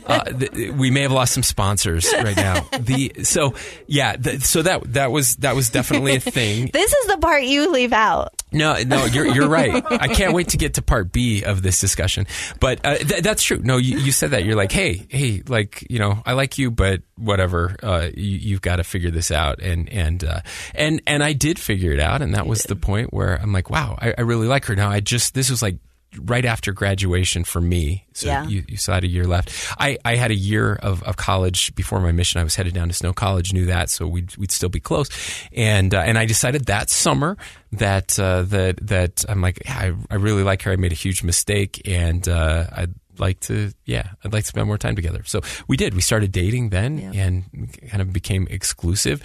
[0.06, 2.66] Uh, th- we may have lost some sponsors right now.
[2.78, 3.54] The so
[3.86, 6.70] yeah, th- so that that was that was definitely a thing.
[6.82, 8.34] This is the part you leave out.
[8.52, 9.82] No, no, you're you're right.
[9.90, 12.26] I can't wait to get to part B of this discussion.
[12.60, 13.60] But uh, th- that's true.
[13.62, 14.44] No, you, you said that.
[14.44, 17.76] You're like, hey, hey, like you know, I like you, but whatever.
[17.82, 20.40] Uh, you, have got to figure this out, and and uh,
[20.74, 23.70] and and I did figure it out, and that was the point where I'm like,
[23.70, 24.76] wow, I, I really like her.
[24.76, 25.76] Now I just this was like
[26.18, 28.06] right after graduation for me.
[28.12, 28.46] So yeah.
[28.46, 29.50] you, you still had a year left.
[29.78, 32.40] I, I had a year of, of college before my mission.
[32.40, 35.08] I was headed down to Snow College, knew that, so we'd, we'd still be close.
[35.52, 37.36] And, uh, and I decided that summer
[37.72, 40.72] that, uh, that, that I'm like, yeah, I, I really like her.
[40.72, 44.66] I made a huge mistake and, uh, I'd like to, yeah, I'd like to spend
[44.66, 45.22] more time together.
[45.24, 45.94] So we did.
[45.94, 47.12] We started dating then yeah.
[47.12, 47.44] and
[47.90, 49.22] kind of became exclusive.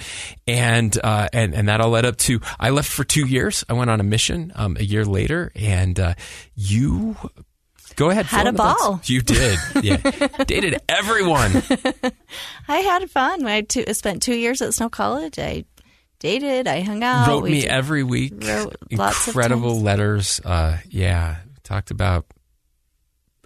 [0.47, 3.63] And, uh, and, and that all led up to, I left for two years.
[3.69, 6.13] I went on a mission, um, a year later and, uh,
[6.55, 7.15] you
[7.97, 8.27] Go ahead.
[8.27, 9.01] Had a ball.
[9.05, 9.57] You did.
[9.81, 9.97] Yeah.
[10.45, 11.51] Dated everyone.
[12.67, 13.43] I had fun.
[13.47, 15.39] I two, spent two years at Snow College.
[15.39, 15.65] I
[16.19, 16.67] dated.
[16.67, 17.27] I hung out.
[17.27, 18.33] Wrote me every week.
[18.43, 20.39] Wrote Incredible letters.
[20.45, 21.37] Uh, yeah.
[21.63, 22.27] Talked about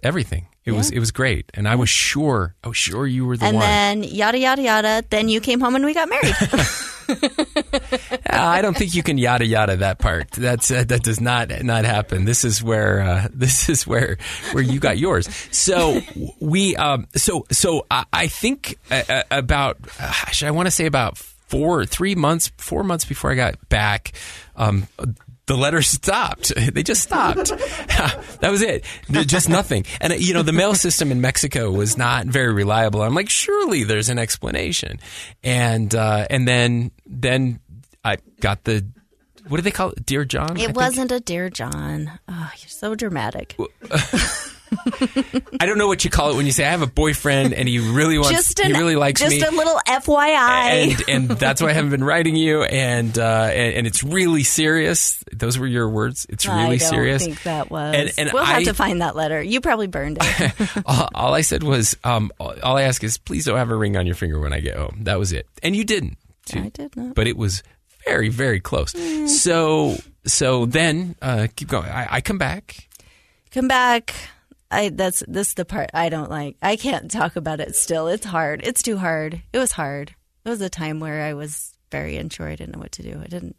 [0.02, 0.46] everything.
[0.64, 0.78] It yeah.
[0.78, 3.56] was it was great, and I was sure I was sure you were the and
[3.56, 3.66] one.
[3.66, 5.04] And then yada yada yada.
[5.10, 6.34] Then you came home and we got married.
[8.30, 10.30] I don't think you can yada yada that part.
[10.32, 12.24] That's uh, that does not not happen.
[12.24, 14.18] This is where uh, this is where
[14.52, 15.28] where you got yours.
[15.50, 16.00] So
[16.40, 21.18] we um so so I, I think uh, uh about I want to say about
[21.18, 24.12] four three months four months before I got back.
[24.56, 24.86] Um,
[25.46, 26.52] the letters stopped.
[26.72, 27.48] They just stopped.
[28.40, 28.84] that was it.
[29.10, 29.84] Just nothing.
[30.00, 33.02] And, you know, the mail system in Mexico was not very reliable.
[33.02, 35.00] I'm like, surely there's an explanation.
[35.42, 37.60] And, uh, and then, then
[38.02, 38.86] I got the,
[39.48, 40.06] what do they call it?
[40.06, 40.56] Dear John?
[40.56, 42.18] It wasn't a Dear John.
[42.28, 43.56] Oh, you're so dramatic.
[45.60, 47.68] I don't know what you call it when you say I have a boyfriend and
[47.68, 49.40] he really wants just an, he really likes just me.
[49.40, 50.92] Just a little FYI.
[50.92, 54.42] And, and that's why I haven't been writing you and, uh, and, and it's really
[54.42, 55.22] serious.
[55.32, 56.26] Those were your words.
[56.28, 57.24] It's really I don't serious.
[57.24, 57.94] think that was.
[57.94, 59.42] And, and we'll I, have to find that letter.
[59.42, 60.82] You probably burned it.
[60.86, 63.96] all, all, I said was um, all I ask is please don't have a ring
[63.96, 65.00] on your finger when I get home.
[65.02, 65.46] That was it.
[65.62, 66.18] And you didn't.
[66.46, 66.60] Too.
[66.60, 67.14] I did not.
[67.14, 67.62] But it was
[68.04, 68.92] very very close.
[68.94, 69.28] Mm.
[69.28, 71.88] So so then uh, keep going.
[71.88, 72.88] I, I come back.
[73.52, 74.14] Come back
[74.72, 76.56] I that's this is the part I don't like.
[76.62, 78.08] I can't talk about it still.
[78.08, 78.66] It's hard.
[78.66, 79.42] It's too hard.
[79.52, 80.14] It was hard.
[80.44, 82.48] It was a time where I was very unsure.
[82.48, 83.20] I didn't know what to do.
[83.22, 83.56] I didn't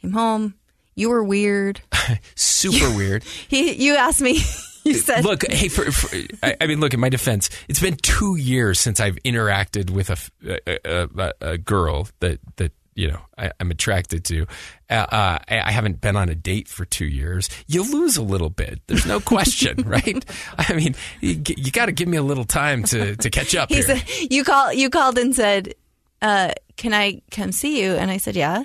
[0.00, 0.54] came home.
[0.94, 1.80] You were weird.
[2.34, 3.24] Super weird.
[3.48, 4.40] He you asked me
[4.84, 7.96] you said Look, hey for, for I, I, mean look in my defense, it's been
[7.96, 13.20] 2 years since I've interacted with a, a, a, a girl that that you know
[13.36, 14.46] I, am attracted to.
[14.90, 17.48] Uh, uh, I, haven't been on a date for two years.
[17.66, 18.80] You lose a little bit.
[18.86, 20.24] There's no question, right?
[20.58, 23.70] I mean, you, you got to give me a little time to to catch up.
[23.72, 25.74] He said, you call you called and said,
[26.20, 28.64] uh, "Can I come see you?" And I said, "Yeah."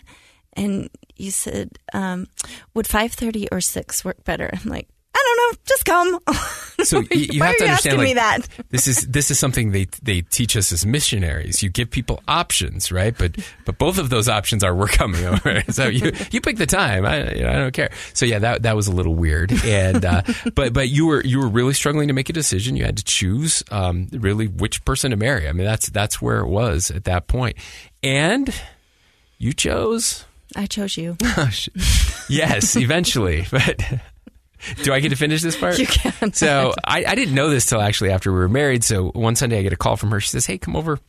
[0.54, 2.28] And you said, um,
[2.74, 5.60] "Would five thirty or six work better?" I'm like, I don't know.
[5.66, 6.20] Just come.
[6.84, 7.98] So you, you have to you understand.
[7.98, 8.48] Like, that?
[8.70, 11.64] this is this is something they they teach us as missionaries.
[11.64, 13.18] You give people options, right?
[13.18, 15.64] But but both of those options are we're coming over.
[15.72, 17.06] So you you pick the time.
[17.06, 17.90] I you know, I don't care.
[18.14, 19.52] So yeah, that that was a little weird.
[19.66, 20.22] And uh,
[20.56, 22.76] but but you were you were really struggling to make a decision.
[22.76, 25.48] You had to choose um, really which person to marry.
[25.48, 27.58] I mean that's that's where it was at that point.
[28.04, 28.54] And
[29.38, 30.26] you chose.
[30.56, 31.18] I chose you.
[32.30, 33.82] yes, eventually, but.
[34.84, 35.78] Do I get to finish this part?
[35.88, 36.34] You can.
[36.34, 38.84] So I, I didn't know this till actually after we were married.
[38.84, 40.20] So one Sunday I get a call from her.
[40.20, 41.00] She says, "Hey, come over."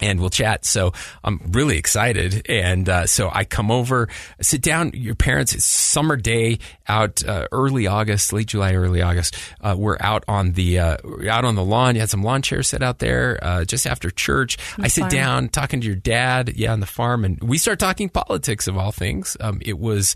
[0.00, 0.64] and we'll chat.
[0.64, 0.92] So
[1.24, 2.48] I'm really excited.
[2.48, 4.08] And uh, so I come over,
[4.40, 4.92] sit down.
[4.94, 9.36] Your parents, it's summer day out, uh, early August, late July, early August.
[9.60, 10.96] Uh, we're out on the uh,
[11.28, 11.94] out on the lawn.
[11.94, 14.56] You had some lawn chairs set out there uh, just after church.
[14.78, 15.10] I sit farm.
[15.10, 18.76] down talking to your dad, yeah, on the farm, and we start talking politics of
[18.76, 19.36] all things.
[19.40, 20.14] Um, it was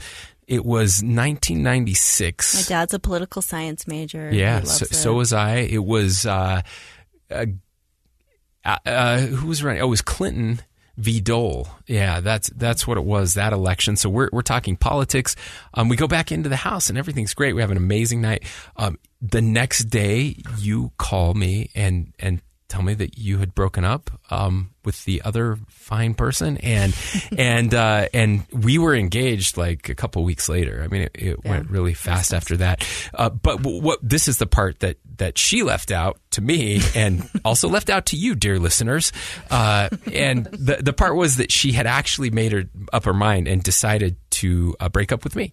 [0.53, 2.55] it was 1996.
[2.55, 4.29] My dad's a political science major.
[4.31, 5.61] Yeah, so, so, was I.
[5.61, 6.61] It was uh,
[7.31, 7.47] uh,
[8.63, 9.81] uh, who was running?
[9.81, 10.61] Oh, it was Clinton
[10.99, 11.23] v.
[11.23, 11.69] Dole.
[11.87, 13.33] Yeah, that's that's what it was.
[13.33, 13.97] That election.
[13.97, 15.37] So we're we're talking politics.
[15.73, 17.55] Um, we go back into the house and everything's great.
[17.55, 18.45] We have an amazing night.
[18.77, 23.85] Um, the next day, you call me and and tell me that you had broken
[23.85, 26.97] up um, with the other fine person, and
[27.37, 30.83] and uh, and we were engaged like a couple weeks later.
[30.83, 32.87] I mean, it, it yeah, went really fast after that.
[33.13, 37.29] Uh, but what this is the part that that she left out to me, and
[37.45, 39.13] also left out to you, dear listeners.
[39.51, 43.49] Uh, and the the part was that she had actually made her up her mind
[43.49, 45.53] and decided to uh, break up with me,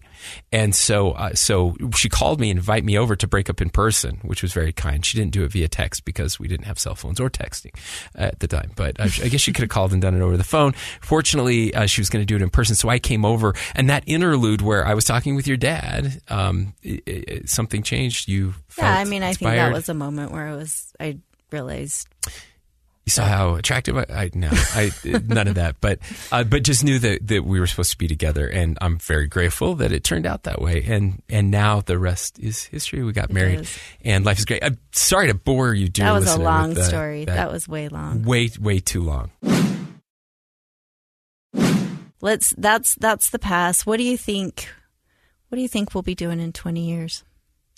[0.52, 3.70] and so uh, so she called me and invited me over to break up in
[3.70, 5.04] person, which was very kind.
[5.04, 7.74] She didn't do it via text because we didn't have cell phones or texting
[8.14, 10.36] at the time, but uh, I guess she could have called and done it over
[10.36, 10.72] the phone.
[11.00, 13.88] Fortunately, uh, she was going to do it in person, so I came over, and
[13.90, 18.28] that interlude where I was talking with your dad, um, it, it, something changed.
[18.28, 19.28] You yeah, I mean, inspired.
[19.28, 21.18] I think that was a moment where I was I
[21.50, 22.08] realized
[23.10, 24.90] you saw how attractive I, I no, I
[25.26, 25.98] none of that, but
[26.30, 29.26] uh, but just knew that that we were supposed to be together, and I'm very
[29.26, 30.84] grateful that it turned out that way.
[30.86, 33.02] And and now the rest is history.
[33.02, 33.78] We got It married, is.
[34.04, 34.62] and life is great.
[34.64, 37.24] I'm sorry to bore you, dear that was a long that- story.
[37.24, 38.22] That, was way long.
[38.22, 39.30] way way too long.
[42.20, 43.86] Let's that's that's the past.
[43.86, 44.68] What do you think?
[45.48, 47.24] What do you think we'll be doing in twenty years?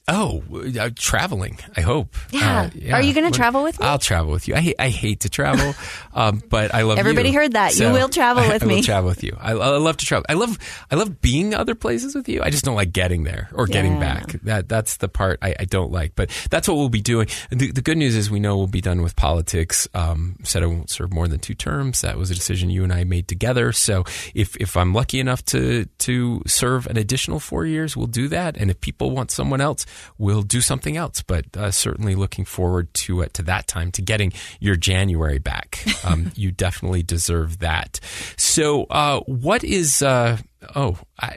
[0.08, 1.58] Oh, uh, traveling.
[1.76, 2.16] I hope.
[2.32, 2.70] Yeah.
[2.74, 3.86] Uh, Are you going to travel with me?
[3.86, 4.56] I'll travel with you.
[4.56, 5.74] I hate, I hate to travel,
[6.12, 7.38] um, but I love Everybody you.
[7.38, 7.76] heard that.
[7.78, 8.74] You will travel with I, I me.
[8.76, 9.36] will travel with you.
[9.40, 10.26] I, I love to travel.
[10.28, 10.58] I love
[10.90, 12.42] I love being other places with you.
[12.42, 14.32] I just don't like getting there or getting back.
[14.42, 16.16] That that's the part I, I don't like.
[16.16, 17.28] But that's what we'll be doing.
[17.50, 19.86] The, the good news is we know we'll be done with politics.
[19.94, 22.00] Um, said I won't serve more than two terms.
[22.00, 23.70] That was a decision you and I made together.
[23.70, 24.02] So
[24.34, 28.56] if if I'm lucky enough to to serve an additional four years, we'll do that.
[28.56, 29.86] And if people want someone else,
[30.18, 31.22] we'll do something else.
[31.22, 35.84] But uh, certainly looking forward to uh, to that time, to getting your January back.
[36.04, 38.00] Um, you definitely deserve that.
[38.36, 40.02] So, uh, what is?
[40.02, 40.38] Uh,
[40.74, 41.36] oh, I,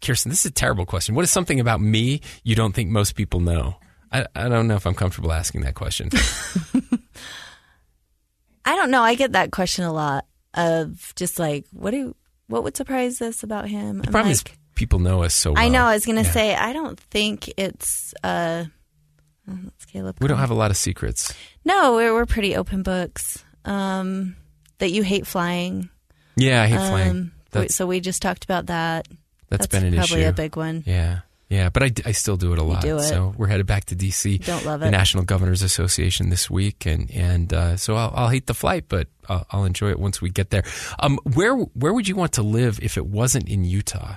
[0.00, 1.14] Kirsten, this is a terrible question.
[1.14, 3.76] What is something about me you don't think most people know?
[4.10, 6.10] I, I don't know if I'm comfortable asking that question.
[8.64, 9.02] I don't know.
[9.02, 12.14] I get that question a lot of just like what do
[12.46, 13.98] what would surprise us about him?
[13.98, 15.62] The I'm problem is like, people know us so well.
[15.62, 15.84] I know.
[15.84, 16.32] I was going to Yeah.
[16.32, 18.14] say I don't think it's.
[18.22, 18.64] uh
[19.50, 20.16] oh, that's Caleb.
[20.20, 21.34] We don't have a lot of secrets.
[21.64, 23.44] No, we're we're pretty open books.
[23.64, 24.36] Um,
[24.78, 25.88] that you hate flying.
[26.36, 27.10] Yeah, I hate flying.
[27.10, 29.06] Um, That's- so we just talked about that.
[29.48, 30.28] that's been an probably issue.
[30.30, 30.82] a big one.
[30.86, 31.20] Yeah.
[31.50, 32.80] Yeah, but I, I still do it a lot.
[32.80, 33.02] do it.
[33.02, 34.86] So we're headed back to DC, Don't love it.
[34.86, 34.90] the.
[34.90, 39.08] National Governors Association this week, and and uh, so I'll, I'll hate the flight, but
[39.28, 40.62] I'll, I'll enjoy it once we get there.
[40.98, 44.16] Um, where where would you want to live if it wasn't in Utah?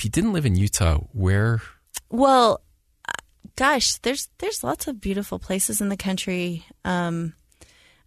[0.00, 1.60] If you didn't live in Utah, where?
[2.08, 2.62] Well,
[3.06, 3.12] uh,
[3.54, 6.64] gosh, there's there's lots of beautiful places in the country.
[6.86, 7.34] Um,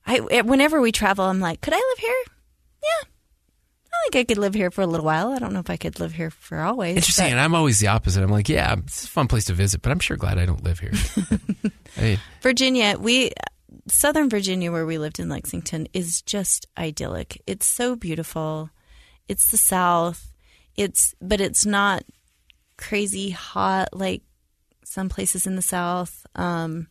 [0.03, 2.23] I whenever we travel, I'm like, could I live here?
[2.81, 3.07] Yeah,
[3.93, 5.33] I think I could live here for a little while.
[5.33, 6.95] I don't know if I could live here for always.
[6.95, 7.25] Interesting.
[7.25, 8.23] but- And I'm always the opposite.
[8.23, 10.63] I'm like, yeah, it's a fun place to visit, but I'm sure glad I don't
[10.63, 10.93] live here.
[11.95, 13.33] hey, Virginia, we
[13.87, 17.39] Southern Virginia, where we lived in Lexington, is just idyllic.
[17.45, 18.71] It's so beautiful.
[19.27, 20.32] It's the South.
[20.75, 22.03] It's but it's not
[22.77, 24.23] crazy hot like
[24.83, 26.25] some places in the South.
[26.35, 26.87] Um,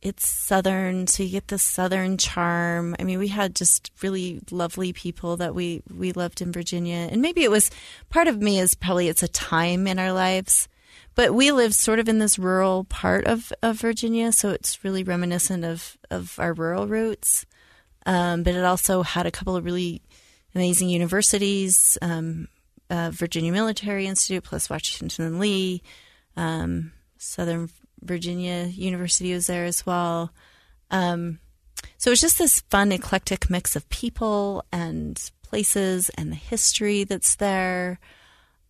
[0.00, 2.96] it's southern, so you get the southern charm.
[2.98, 7.22] I mean, we had just really lovely people that we we loved in Virginia, and
[7.22, 7.70] maybe it was
[8.10, 10.68] part of me is probably it's a time in our lives.
[11.14, 15.04] But we live sort of in this rural part of, of Virginia, so it's really
[15.04, 17.44] reminiscent of, of our rural roots.
[18.06, 20.00] Um, but it also had a couple of really
[20.54, 22.48] amazing universities um,
[22.92, 25.82] uh, Virginia Military Institute, plus Washington and Lee.
[26.36, 27.70] Um, Southern
[28.02, 30.32] Virginia University was there as well.
[30.90, 31.38] Um,
[31.98, 37.04] so it was just this fun, eclectic mix of people and places and the history
[37.04, 37.98] that's there.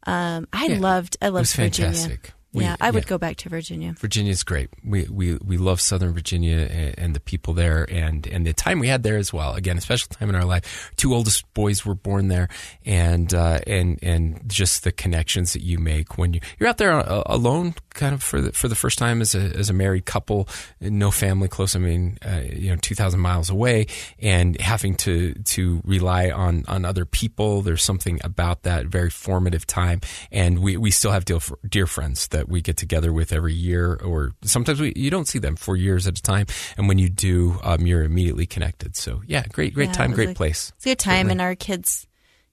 [0.06, 1.92] Um, I Yeah, loved, I it loved was Virginia.
[1.92, 2.32] fantastic.
[2.52, 3.08] We- yeah, I would yeah.
[3.08, 3.94] go back to Virginia.
[3.98, 4.68] Virginia's great.
[4.84, 8.78] We we we love Southern Virginia and, and the people there, and and the time
[8.78, 9.54] we had there as well.
[9.54, 10.92] Again, a special time in our life.
[10.96, 12.48] Two oldest boys were born there,
[12.84, 16.92] and uh, and and just the connections that you make when you you're out there
[16.92, 20.04] uh, alone, kind of for the for the first time as a as a married
[20.04, 20.46] couple,
[20.80, 21.74] no family close.
[21.74, 23.86] I mean, uh, you know, two thousand miles away,
[24.18, 27.62] and having to to rely on on other people.
[27.62, 32.28] There's something about that very formative time, and we we still have dear dear friends
[32.28, 35.76] that we get together with every year, or sometimes we you don't see them for
[35.76, 38.96] years at a time, and when you do, um, you're immediately connected.
[38.96, 40.72] So yeah, great great Yeah, time, great place.
[40.76, 42.06] It's a good time, and our kids,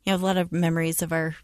[0.04, 1.36] you know, a lot of memories of our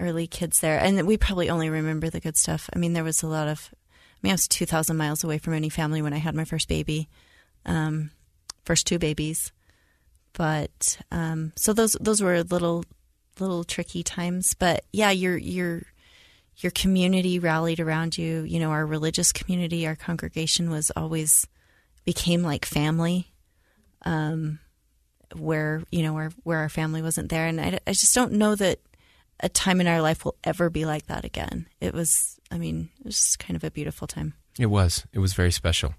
[0.00, 0.78] early kids there.
[0.78, 2.68] And we probably only remember the good stuff.
[2.74, 5.54] I mean, there was a lot of, I mean, I was 2,000 miles away from
[5.54, 7.08] any family when I had my first baby,
[7.64, 8.10] um,
[8.64, 9.52] first two babies.
[10.32, 12.84] But, um, so those, those were little,
[13.40, 14.54] little tricky times.
[14.54, 15.82] But yeah, your, your,
[16.58, 18.42] your community rallied around you.
[18.42, 21.46] You know, our religious community, our congregation was always
[22.04, 23.32] became like family
[24.02, 24.58] um,
[25.34, 28.54] where you know where where our family wasn't there and I, I just don't know
[28.54, 28.78] that
[29.40, 32.90] a time in our life will ever be like that again it was i mean
[33.00, 35.04] it was kind of a beautiful time It was.
[35.12, 35.94] It was very special.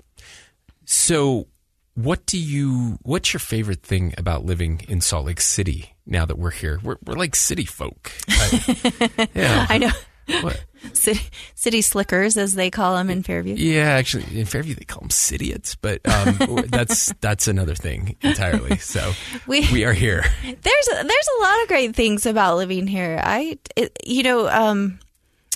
[0.85, 1.47] So,
[1.93, 2.97] what do you?
[3.03, 6.79] What's your favorite thing about living in Salt Lake City now that we're here?
[6.81, 8.11] We're we're like city folk.
[8.29, 9.91] I, yeah, I know.
[10.27, 10.63] What?
[10.93, 11.21] City,
[11.55, 13.55] city slickers, as they call them in Fairview.
[13.55, 18.77] Yeah, actually, in Fairview they call them citiots, but um, that's that's another thing entirely.
[18.77, 19.13] So
[19.47, 20.23] we we are here.
[20.43, 23.19] There's there's a lot of great things about living here.
[23.21, 24.99] I it, you know um,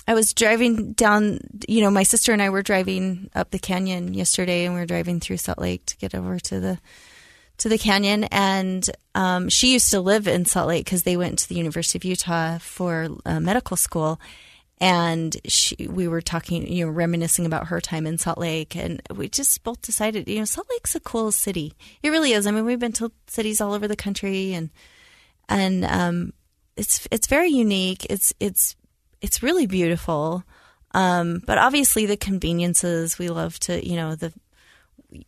[0.08, 1.38] I was driving down.
[1.68, 4.86] You know, my sister and I were driving up the canyon yesterday, and we were
[4.86, 6.78] driving through Salt Lake to get over to the
[7.58, 8.24] to the canyon.
[8.24, 11.98] And um, she used to live in Salt Lake because they went to the University
[11.98, 14.20] of Utah for uh, medical school
[14.82, 19.00] and she, we were talking, you know, reminiscing about her time in Salt Lake, and
[19.14, 21.72] we just both decided, you know, Salt Lake's a cool city.
[22.02, 22.48] It really is.
[22.48, 24.70] I mean, we've been to cities all over the country, and
[25.48, 26.32] and um,
[26.76, 28.06] it's it's very unique.
[28.10, 28.74] It's it's
[29.20, 30.42] it's really beautiful,
[30.94, 33.20] um, but obviously the conveniences.
[33.20, 34.32] We love to, you know, the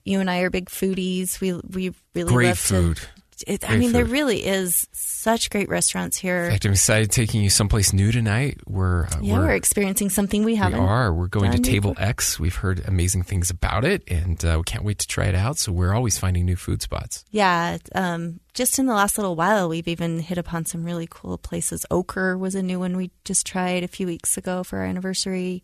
[0.03, 1.41] you and I are big foodies.
[1.41, 2.97] We we really great love food.
[2.97, 3.07] To,
[3.47, 3.95] it, I mean, food.
[3.97, 6.45] there really is such great restaurants here.
[6.45, 8.61] In fact, I'm excited taking you someplace new tonight.
[8.67, 10.81] We're uh, yeah, we're, we're, experiencing something we haven't.
[10.81, 11.13] We are.
[11.13, 12.07] We're going to Table before.
[12.09, 12.39] X.
[12.39, 15.59] We've heard amazing things about it, and uh, we can't wait to try it out.
[15.59, 17.25] So we're always finding new food spots.
[17.31, 21.39] Yeah, um, just in the last little while, we've even hit upon some really cool
[21.39, 21.87] places.
[21.91, 25.63] Ochre was a new one we just tried a few weeks ago for our anniversary.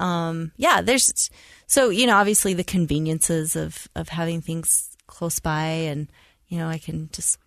[0.00, 1.30] Um, yeah, there's
[1.66, 6.08] so you know obviously the conveniences of of having things close by and
[6.48, 7.38] you know, I can just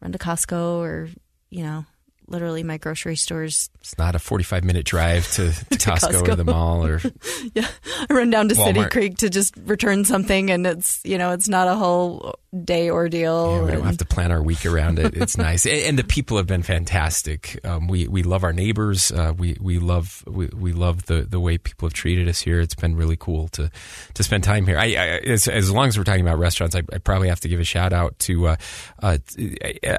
[0.00, 1.08] run to Costco or,
[1.50, 1.86] you know,
[2.28, 3.70] literally my grocery stores.
[3.80, 7.00] It's not a 45 minute drive to, to, to Costco, Costco, or the mall or.
[7.54, 7.68] yeah.
[8.08, 8.64] I run down to Walmart.
[8.64, 12.90] City Creek to just return something and it's, you know, it's not a whole day
[12.90, 13.56] ordeal.
[13.56, 15.14] Yeah, we don't have to plan our week around it.
[15.14, 15.66] It's nice.
[15.66, 17.60] And, and, the people have been fantastic.
[17.64, 19.10] Um, we, we love our neighbors.
[19.10, 22.60] Uh, we, we love, we, we love the, the way people have treated us here.
[22.60, 23.70] It's been really cool to,
[24.14, 24.78] to spend time here.
[24.78, 27.48] I, I as, as long as we're talking about restaurants, I, I probably have to
[27.48, 28.56] give a shout out to, uh,
[29.02, 29.18] uh,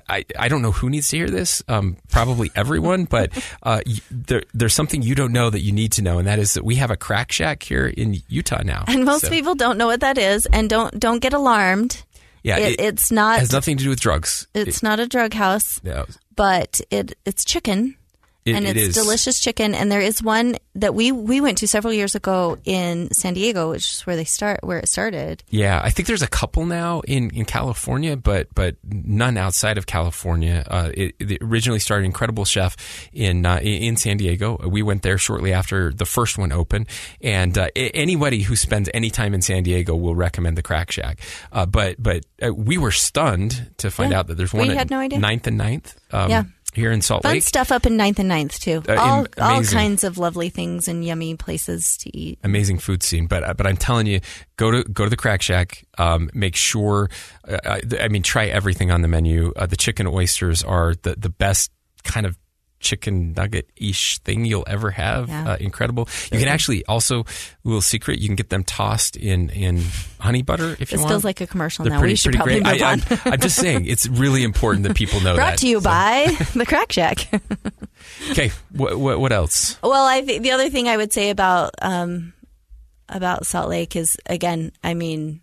[0.10, 1.62] I, I don't know who needs to hear this.
[1.68, 3.32] Um, probably everyone, but
[3.64, 6.54] uh, there, there's something you don't know that you need to know, and that is
[6.54, 8.84] that we have a crack shack here in Utah now.
[8.88, 9.30] And most so.
[9.30, 12.04] people don't know what that is, and don't don't get alarmed.
[12.44, 14.48] Yeah, it, it, it's not has nothing to do with drugs.
[14.54, 15.82] It's it, not a drug house.
[15.84, 16.06] No.
[16.36, 17.96] but it it's chicken.
[18.50, 19.76] It, and it's delicious chicken.
[19.76, 23.72] And there is one that we we went to several years ago in San Diego,
[23.72, 25.43] which is where they start where it started.
[25.50, 29.86] Yeah, I think there's a couple now in, in California, but but none outside of
[29.86, 30.64] California.
[30.68, 32.76] Uh, it, it, originally started Incredible Chef
[33.14, 34.58] in uh, in San Diego.
[34.68, 36.88] We went there shortly after the first one opened,
[37.22, 41.20] and uh, anybody who spends any time in San Diego will recommend the Crack Shack.
[41.52, 44.20] Uh, but but uh, we were stunned to find yeah.
[44.20, 45.20] out that there's one we had no idea.
[45.20, 46.00] Ninth and Ninth.
[46.12, 46.43] Um, yeah
[46.74, 47.44] here in Salt Fun Lake.
[47.44, 48.84] Fun stuff up in Ninth and Ninth too.
[48.88, 52.40] Uh, all, all kinds of lovely things and yummy places to eat.
[52.44, 54.20] Amazing food scene, but uh, but I'm telling you,
[54.58, 55.86] go to go to the Crack Shack.
[55.98, 57.10] Um, make sure,
[57.48, 59.52] uh, I, I, mean, try everything on the menu.
[59.56, 61.72] Uh, the chicken oysters are the the best
[62.04, 62.38] kind of
[62.80, 65.30] chicken nugget ish thing you'll ever have.
[65.30, 65.52] Yeah.
[65.52, 66.08] Uh, incredible.
[66.32, 67.26] You can actually also
[67.64, 68.20] little secret.
[68.20, 69.84] You can get them tossed in in
[70.20, 71.08] honey butter if you want.
[71.08, 72.00] This feels like a commercial They're now.
[72.00, 72.74] Pretty, we should probably great.
[72.74, 73.02] move I, on.
[73.10, 75.50] I'm, I'm, just saying it's really important that people know Brought that.
[75.52, 75.84] Brought to you so.
[75.84, 77.30] by the Crack Shack.
[78.32, 79.78] okay, what, what, what else?
[79.84, 82.34] Well, I think the other thing I would say about um,
[83.08, 85.42] about Salt Lake is again, I mean,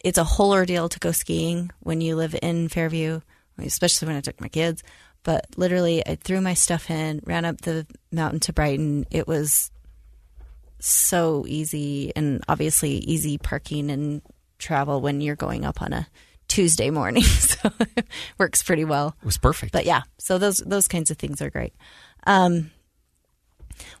[0.00, 3.20] it's a whole ordeal to go skiing when you live in Fairview,
[3.58, 4.82] especially when I took my kids.
[5.28, 9.04] But literally, I threw my stuff in, ran up the mountain to Brighton.
[9.10, 9.70] It was
[10.80, 14.22] so easy, and obviously easy parking and
[14.58, 16.08] travel when you're going up on a
[16.48, 17.22] Tuesday morning.
[17.24, 18.06] so it
[18.38, 19.16] works pretty well.
[19.20, 19.70] It was perfect.
[19.70, 21.74] But yeah, so those those kinds of things are great.
[22.26, 22.70] Um,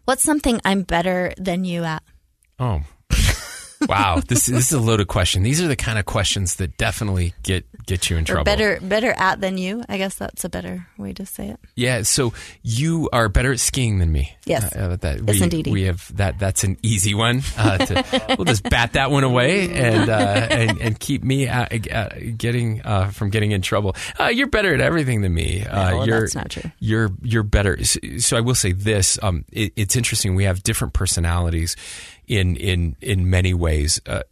[0.06, 2.02] what's something I'm better than you at?
[2.58, 2.80] Oh,
[3.88, 5.42] wow, this, this is a loaded question.
[5.42, 8.42] These are the kind of questions that definitely get get you in trouble.
[8.42, 9.84] Or better better at than you.
[9.88, 11.60] I guess that's a better way to say it.
[11.74, 12.02] Yeah.
[12.02, 14.36] So you are better at skiing than me.
[14.44, 14.74] Yes.
[14.74, 15.66] Uh, that we, indeed.
[15.66, 16.38] We have that.
[16.38, 17.42] That's an easy one.
[17.56, 21.92] Uh, to, we'll just bat that one away and uh, and, and keep me at,
[21.92, 23.94] uh, getting uh, from getting in trouble.
[24.18, 25.64] Uh, you're better at everything than me.
[25.70, 26.70] No, you're, that's not true.
[26.78, 27.82] You're you're better.
[27.84, 29.18] So, so I will say this.
[29.22, 30.34] Um, it, it's interesting.
[30.34, 31.76] We have different personalities
[32.28, 34.00] in in in many ways.
[34.06, 34.22] Uh,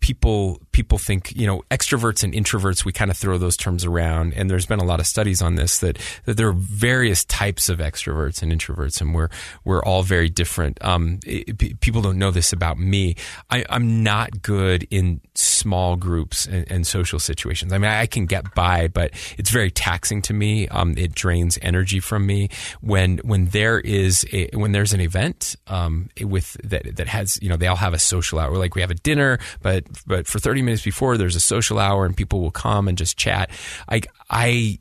[0.00, 2.84] people people think you know extroverts and introverts.
[2.84, 5.54] We kind of throw those terms around, and there's been a lot of studies on
[5.54, 9.30] this that that there are various types of extroverts and introverts, and we're
[9.64, 10.76] we're all very different.
[10.84, 13.16] Um, it, people don't know this about me.
[13.48, 17.72] I, am not good in small groups and, and, social situations.
[17.72, 20.68] I mean, I can get by, but it's very taxing to me.
[20.68, 22.50] Um, it drains energy from me
[22.82, 27.48] when when there is a, when there's an event um, with that that has you
[27.48, 28.54] know they all have a social hour.
[28.58, 32.04] Like we have a dinner, but but for 30 minutes before there's a social hour
[32.04, 33.50] and people will come and just chat.
[33.88, 34.78] I I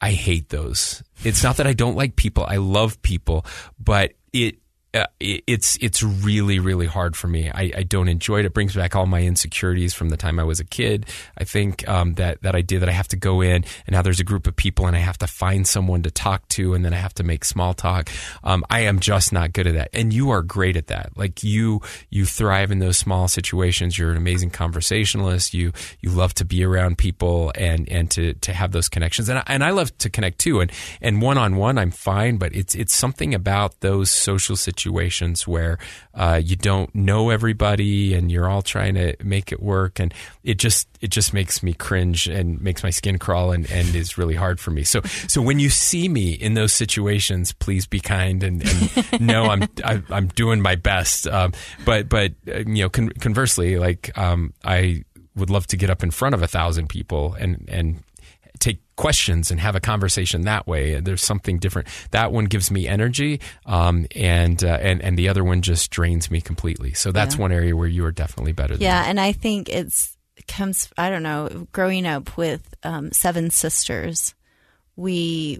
[0.00, 1.02] I hate those.
[1.24, 2.44] It's not that I don't like people.
[2.44, 3.44] I love people,
[3.78, 4.56] but it
[4.94, 7.50] uh, it's it's really really hard for me.
[7.50, 8.44] I, I, don't enjoy it.
[8.44, 11.06] It brings back all my insecurities from the time I was a kid.
[11.38, 12.90] I think um, that that I did that.
[12.90, 15.16] I have to go in, and now there's a group of people, and I have
[15.18, 18.10] to find someone to talk to, and then I have to make small talk.
[18.44, 21.16] Um, I am just not good at that, and you are great at that.
[21.16, 21.80] Like you
[22.10, 23.96] you thrive in those small situations.
[23.96, 25.54] You're an amazing conversationalist.
[25.54, 29.38] You you love to be around people and and to to have those connections, and
[29.38, 30.60] I, and I love to connect too.
[30.60, 30.70] And
[31.00, 35.46] and one on one, I'm fine, but it's it's something about those social situations situations
[35.46, 35.78] where
[36.14, 40.12] uh, you don't know everybody and you're all trying to make it work, and
[40.42, 44.18] it just it just makes me cringe and makes my skin crawl and, and is
[44.18, 44.82] really hard for me.
[44.82, 49.44] So so when you see me in those situations, please be kind and, and know
[49.44, 51.26] I'm I, am i am doing my best.
[51.28, 51.52] Um,
[51.84, 55.04] but but uh, you know con- conversely, like um, I
[55.36, 58.02] would love to get up in front of a thousand people and and
[58.62, 61.00] take questions and have a conversation that way.
[61.00, 61.88] There's something different.
[62.12, 66.30] That one gives me energy, um, and uh, and and the other one just drains
[66.30, 66.94] me completely.
[66.94, 67.42] So that's yeah.
[67.42, 68.74] one area where you are definitely better.
[68.74, 69.08] yeah, me.
[69.08, 70.88] and I think it's comes.
[70.96, 71.66] I don't know.
[71.72, 74.34] Growing up with um, seven sisters,
[74.94, 75.58] we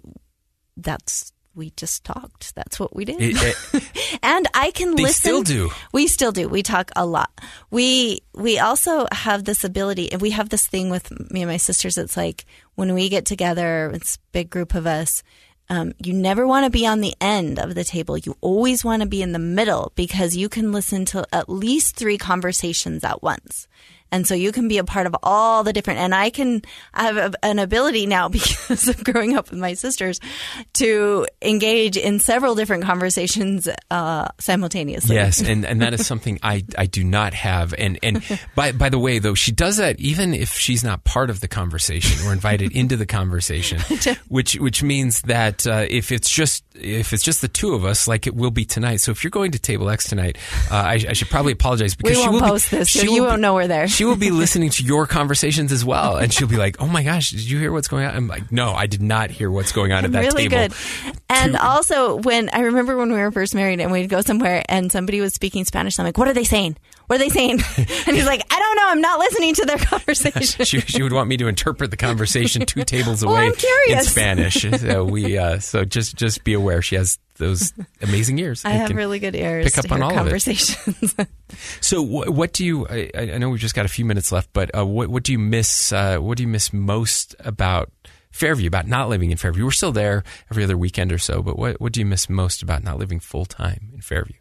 [0.77, 2.55] that's we just talked.
[2.55, 3.17] That's what we did.
[3.19, 5.13] It, it, and I can they listen.
[5.13, 5.71] still do.
[5.91, 6.47] We still do.
[6.49, 7.31] We talk a lot.
[7.69, 11.57] We we also have this ability, and we have this thing with me and my
[11.57, 11.97] sisters.
[11.97, 12.45] It's like
[12.75, 15.23] when we get together, it's a big group of us.
[15.69, 18.17] Um, you never want to be on the end of the table.
[18.17, 21.95] You always want to be in the middle because you can listen to at least
[21.95, 23.67] three conversations at once.
[24.13, 26.61] And so you can be a part of all the different, and I can
[26.93, 30.19] have an ability now because of growing up with my sisters
[30.73, 35.15] to engage in several different conversations uh, simultaneously.
[35.15, 37.73] Yes, and, and that is something I, I do not have.
[37.75, 38.23] And and
[38.55, 41.47] by by the way, though, she does that even if she's not part of the
[41.47, 43.79] conversation or invited into the conversation,
[44.27, 48.07] which which means that uh, if it's just if it's just the two of us,
[48.07, 48.97] like it will be tonight.
[48.97, 50.37] So if you're going to Table X tonight,
[50.71, 53.03] uh, I, I, should probably apologize because we won't she will post be, this, so
[53.03, 53.87] you won't know we're there.
[53.87, 57.03] She will be listening to your conversations as well, and she'll be like, "Oh my
[57.03, 59.71] gosh, did you hear what's going on?" I'm like, "No, I did not hear what's
[59.71, 61.12] going on at that really table." Good.
[61.33, 64.91] And also, when I remember when we were first married and we'd go somewhere and
[64.91, 66.77] somebody was speaking Spanish, I'm like, "What are they saying?
[67.07, 68.87] What are they saying?" and he's like, "I don't know.
[68.87, 72.65] I'm not listening to their conversation." she, she, would want me to interpret the conversation
[72.65, 74.61] two tables away well, in Spanish.
[74.61, 78.63] So we, uh, so just just be aware she has those amazing ears.
[78.63, 79.65] I have really good ears.
[79.65, 81.13] Pick up on all conversations.
[81.13, 81.27] of it.
[81.81, 82.87] so, what do you?
[82.87, 85.31] I, I, know we've just got a few minutes left, but uh, what, what do
[85.31, 85.91] you miss?
[85.91, 87.91] Uh, what do you miss most about
[88.33, 88.67] Fairview?
[88.67, 89.63] About not living in Fairview?
[89.63, 92.61] We're still there every other weekend or so, but what what do you miss most
[92.61, 94.35] about not living full time in Fairview?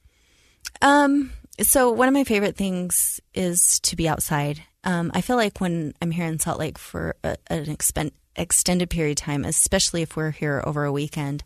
[0.80, 1.32] Um.
[1.61, 4.62] So one of my favorite things is to be outside.
[4.84, 8.88] Um, I feel like when I'm here in Salt Lake for a, an expen- extended
[8.88, 11.45] period of time, especially if we're here over a weekend,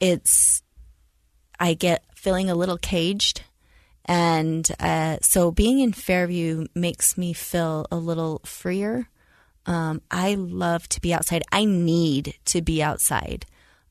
[0.00, 0.62] it's
[1.60, 3.42] I get feeling a little caged.
[4.06, 9.08] And uh, so being in Fairview makes me feel a little freer.
[9.66, 11.42] Um, I love to be outside.
[11.52, 13.46] I need to be outside.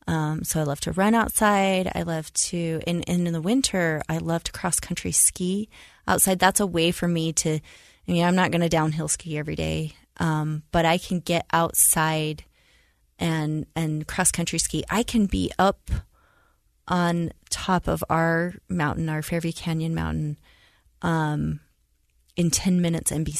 [0.07, 1.91] Um, so I love to run outside.
[1.93, 5.69] I love to, and, and in the winter, I love to cross country ski
[6.07, 6.39] outside.
[6.39, 7.59] That's a way for me to,
[8.07, 11.45] I mean, I'm not going to downhill ski every day, um, but I can get
[11.53, 12.43] outside
[13.19, 14.83] and and cross country ski.
[14.89, 15.91] I can be up
[16.87, 20.37] on top of our mountain, our Fairview Canyon mountain,
[21.03, 21.59] um,
[22.35, 23.33] in ten minutes and be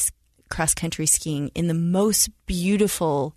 [0.52, 3.34] cross country skiing in the most beautiful.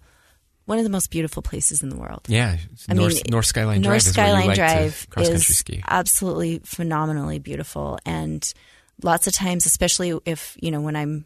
[0.65, 2.25] One of the most beautiful places in the world.
[2.27, 2.57] Yeah,
[2.89, 4.13] I North, mean, North Skyline North Drive.
[4.13, 8.53] Skyline like Drive is absolutely phenomenally beautiful, and
[9.01, 11.25] lots of times, especially if you know when I'm,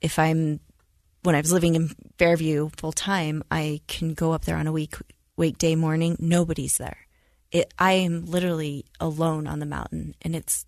[0.00, 0.60] if I'm
[1.22, 4.72] when I was living in Fairview full time, I can go up there on a
[4.72, 4.96] week
[5.36, 6.16] weekday morning.
[6.18, 6.98] Nobody's there.
[7.50, 10.66] It, I am literally alone on the mountain, and it's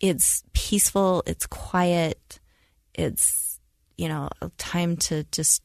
[0.00, 1.22] it's peaceful.
[1.24, 2.40] It's quiet.
[2.94, 3.60] It's
[3.96, 5.62] you know a time to just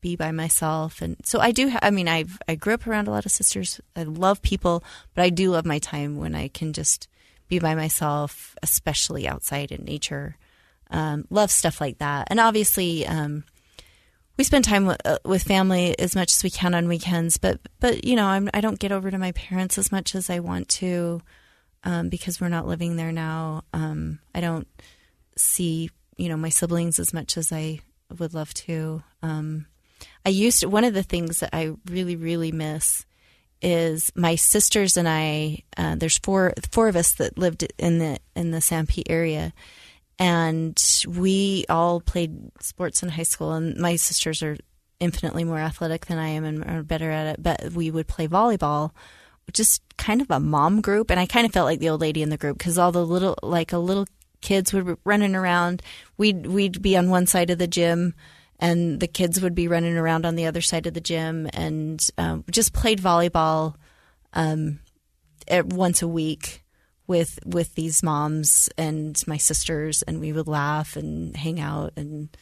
[0.00, 3.12] be by myself and so i do i mean I've i grew up around a
[3.12, 4.82] lot of sisters i love people
[5.14, 7.06] but i do love my time when i can just
[7.46, 10.36] be by myself especially outside in nature
[10.92, 12.28] um, love stuff like that.
[12.30, 13.44] And obviously, um,
[14.36, 17.38] we spend time w- uh, with family as much as we can on weekends.
[17.38, 20.14] But but you know, I'm, I do not get over to my parents as much
[20.14, 21.22] as I want to
[21.84, 23.64] um, because we're not living there now.
[23.72, 24.68] Um, I don't
[25.36, 27.80] see you know my siblings as much as I
[28.18, 29.02] would love to.
[29.22, 29.66] Um,
[30.26, 33.04] I used to, one of the things that I really really miss
[33.60, 35.62] is my sisters and I.
[35.76, 39.52] Uh, there's four four of us that lived in the in the Sanpete area
[40.22, 43.52] and we all played sports in high school.
[43.52, 44.56] And my sisters are
[45.00, 47.42] infinitely more athletic than I am and are better at it.
[47.42, 48.92] But we would play volleyball,
[49.52, 51.10] just kind of a mom group.
[51.10, 53.04] And I kind of felt like the old lady in the group because all the
[53.04, 54.06] little, like a little
[54.42, 55.82] kids would be running around.
[56.18, 58.14] We'd we'd be on one side of the gym,
[58.58, 62.04] and the kids would be running around on the other side of the gym, and
[62.18, 63.76] um, just played volleyball
[64.34, 64.80] um,
[65.50, 66.62] once a week
[67.06, 72.36] with with these moms and my sisters, and we would laugh and hang out, and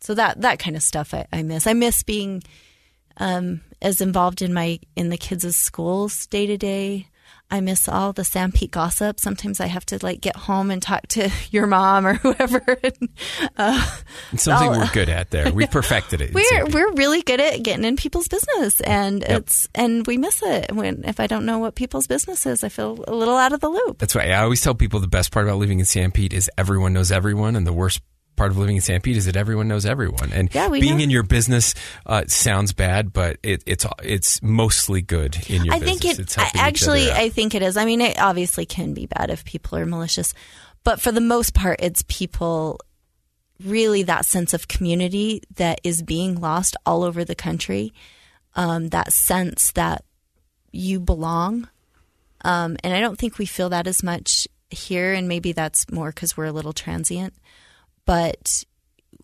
[0.00, 1.66] so that that kind of stuff I, I miss.
[1.66, 2.42] I miss being
[3.16, 7.08] um, as involved in my in the kids' schools day to day.
[7.54, 9.20] I miss all the Sanpete gossip.
[9.20, 12.64] Sometimes I have to like get home and talk to your mom or whoever.
[12.84, 13.08] And,
[13.56, 13.98] uh,
[14.32, 15.52] it's something we're good at there.
[15.52, 16.34] We perfected it.
[16.34, 19.42] we're we're really good at getting in people's business, and yep.
[19.42, 22.68] it's and we miss it when if I don't know what people's business is, I
[22.68, 23.98] feel a little out of the loop.
[23.98, 26.92] That's why I always tell people the best part about living in Sanpete is everyone
[26.92, 28.02] knows everyone, and the worst
[28.36, 31.02] part of living in Sanpete is that everyone knows everyone, and yeah, being know.
[31.02, 31.74] in your business
[32.06, 35.74] uh, sounds bad, but it, it's it's mostly good in your.
[35.74, 35.74] Business.
[35.74, 36.34] I business.
[36.34, 37.10] think it I, actually.
[37.10, 37.76] I think it is.
[37.76, 40.34] I mean, it obviously can be bad if people are malicious,
[40.82, 42.80] but for the most part, it's people
[43.64, 47.92] really that sense of community that is being lost all over the country.
[48.56, 50.04] Um, that sense that
[50.70, 51.68] you belong,
[52.44, 56.10] um, and I don't think we feel that as much here, and maybe that's more
[56.10, 57.34] because we're a little transient.
[58.06, 58.64] But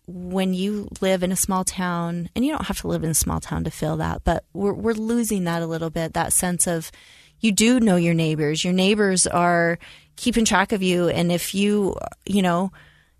[0.07, 3.15] when you live in a small town, and you don't have to live in a
[3.15, 6.67] small town to feel that, but we're, we're losing that a little bit that sense
[6.67, 6.91] of
[7.39, 8.63] you do know your neighbors.
[8.63, 9.79] Your neighbors are
[10.15, 11.09] keeping track of you.
[11.09, 12.71] And if you, you know,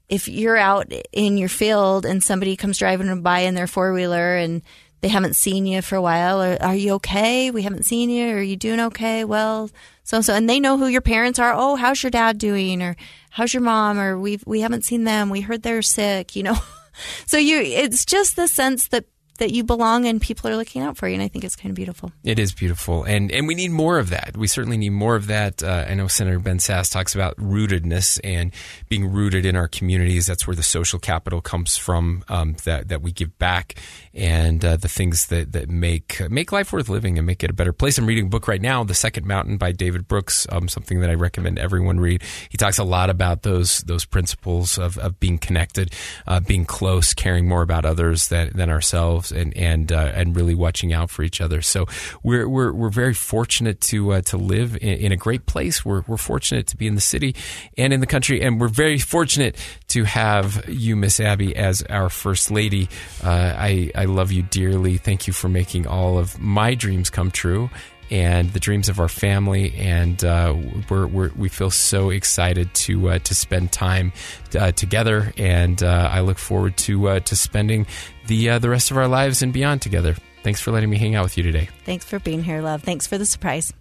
[0.10, 4.36] if you're out in your field and somebody comes driving by in their four wheeler
[4.36, 4.62] and
[5.02, 7.50] they haven't seen you for a while, or are you okay?
[7.50, 8.36] We haven't seen you.
[8.36, 9.24] Are you doing okay?
[9.24, 9.72] Well,
[10.04, 11.54] so so, and they know who your parents are.
[11.56, 12.84] Oh, how's your dad doing?
[12.84, 12.96] Or
[13.32, 14.00] how's your mom?
[14.00, 15.30] Or we've, we haven't seen them.
[15.30, 16.36] We heard they're sick.
[16.36, 16.58] You know,
[17.26, 19.06] so you it's just the sense that
[19.42, 21.16] that you belong and people are looking out for you.
[21.16, 22.12] And I think it's kind of beautiful.
[22.24, 23.04] It is beautiful.
[23.04, 24.38] And, and we need more of that.
[24.38, 25.64] We certainly need more of that.
[25.64, 28.54] Uh, I know Senator Ben Sasse talks about rootedness and
[28.88, 30.28] being rooted in our communities.
[30.28, 33.76] That's where the social capital comes from um, that, that we give back
[34.14, 37.54] and uh, the things that, that make, make life worth living and make it a
[37.54, 37.98] better place.
[37.98, 41.10] I'm reading a book right now, The Second Mountain by David Brooks, um, something that
[41.10, 42.22] I recommend everyone read.
[42.50, 45.94] He talks a lot about those, those principles of, of being connected,
[46.28, 50.56] uh, being close, caring more about others than, than ourselves and and uh, and really
[50.56, 51.62] watching out for each other.
[51.62, 51.86] So
[52.24, 55.86] we're we're, we're very fortunate to uh, to live in, in, a great place.
[55.86, 57.36] We're we're fortunate to be in the city
[57.78, 59.56] and in the country, and we're very fortunate
[59.90, 62.90] to have you, Miss Abby, as our first lady.
[63.24, 64.98] Uh, I I love you dearly.
[64.98, 67.70] Thank you for making all of my dreams come true
[68.12, 69.74] and the dreams of our family.
[69.78, 70.56] And uh,
[70.90, 74.12] we're, we're, we feel so excited to uh, to spend time
[74.60, 75.34] uh, together.
[75.38, 77.88] And uh, I look forward to uh, to spending
[78.32, 80.16] the uh, the rest of our lives and beyond together.
[80.42, 81.70] Thanks for letting me hang out with you today.
[81.86, 82.82] Thanks for being here, love.
[82.82, 83.74] Thanks for the surprise.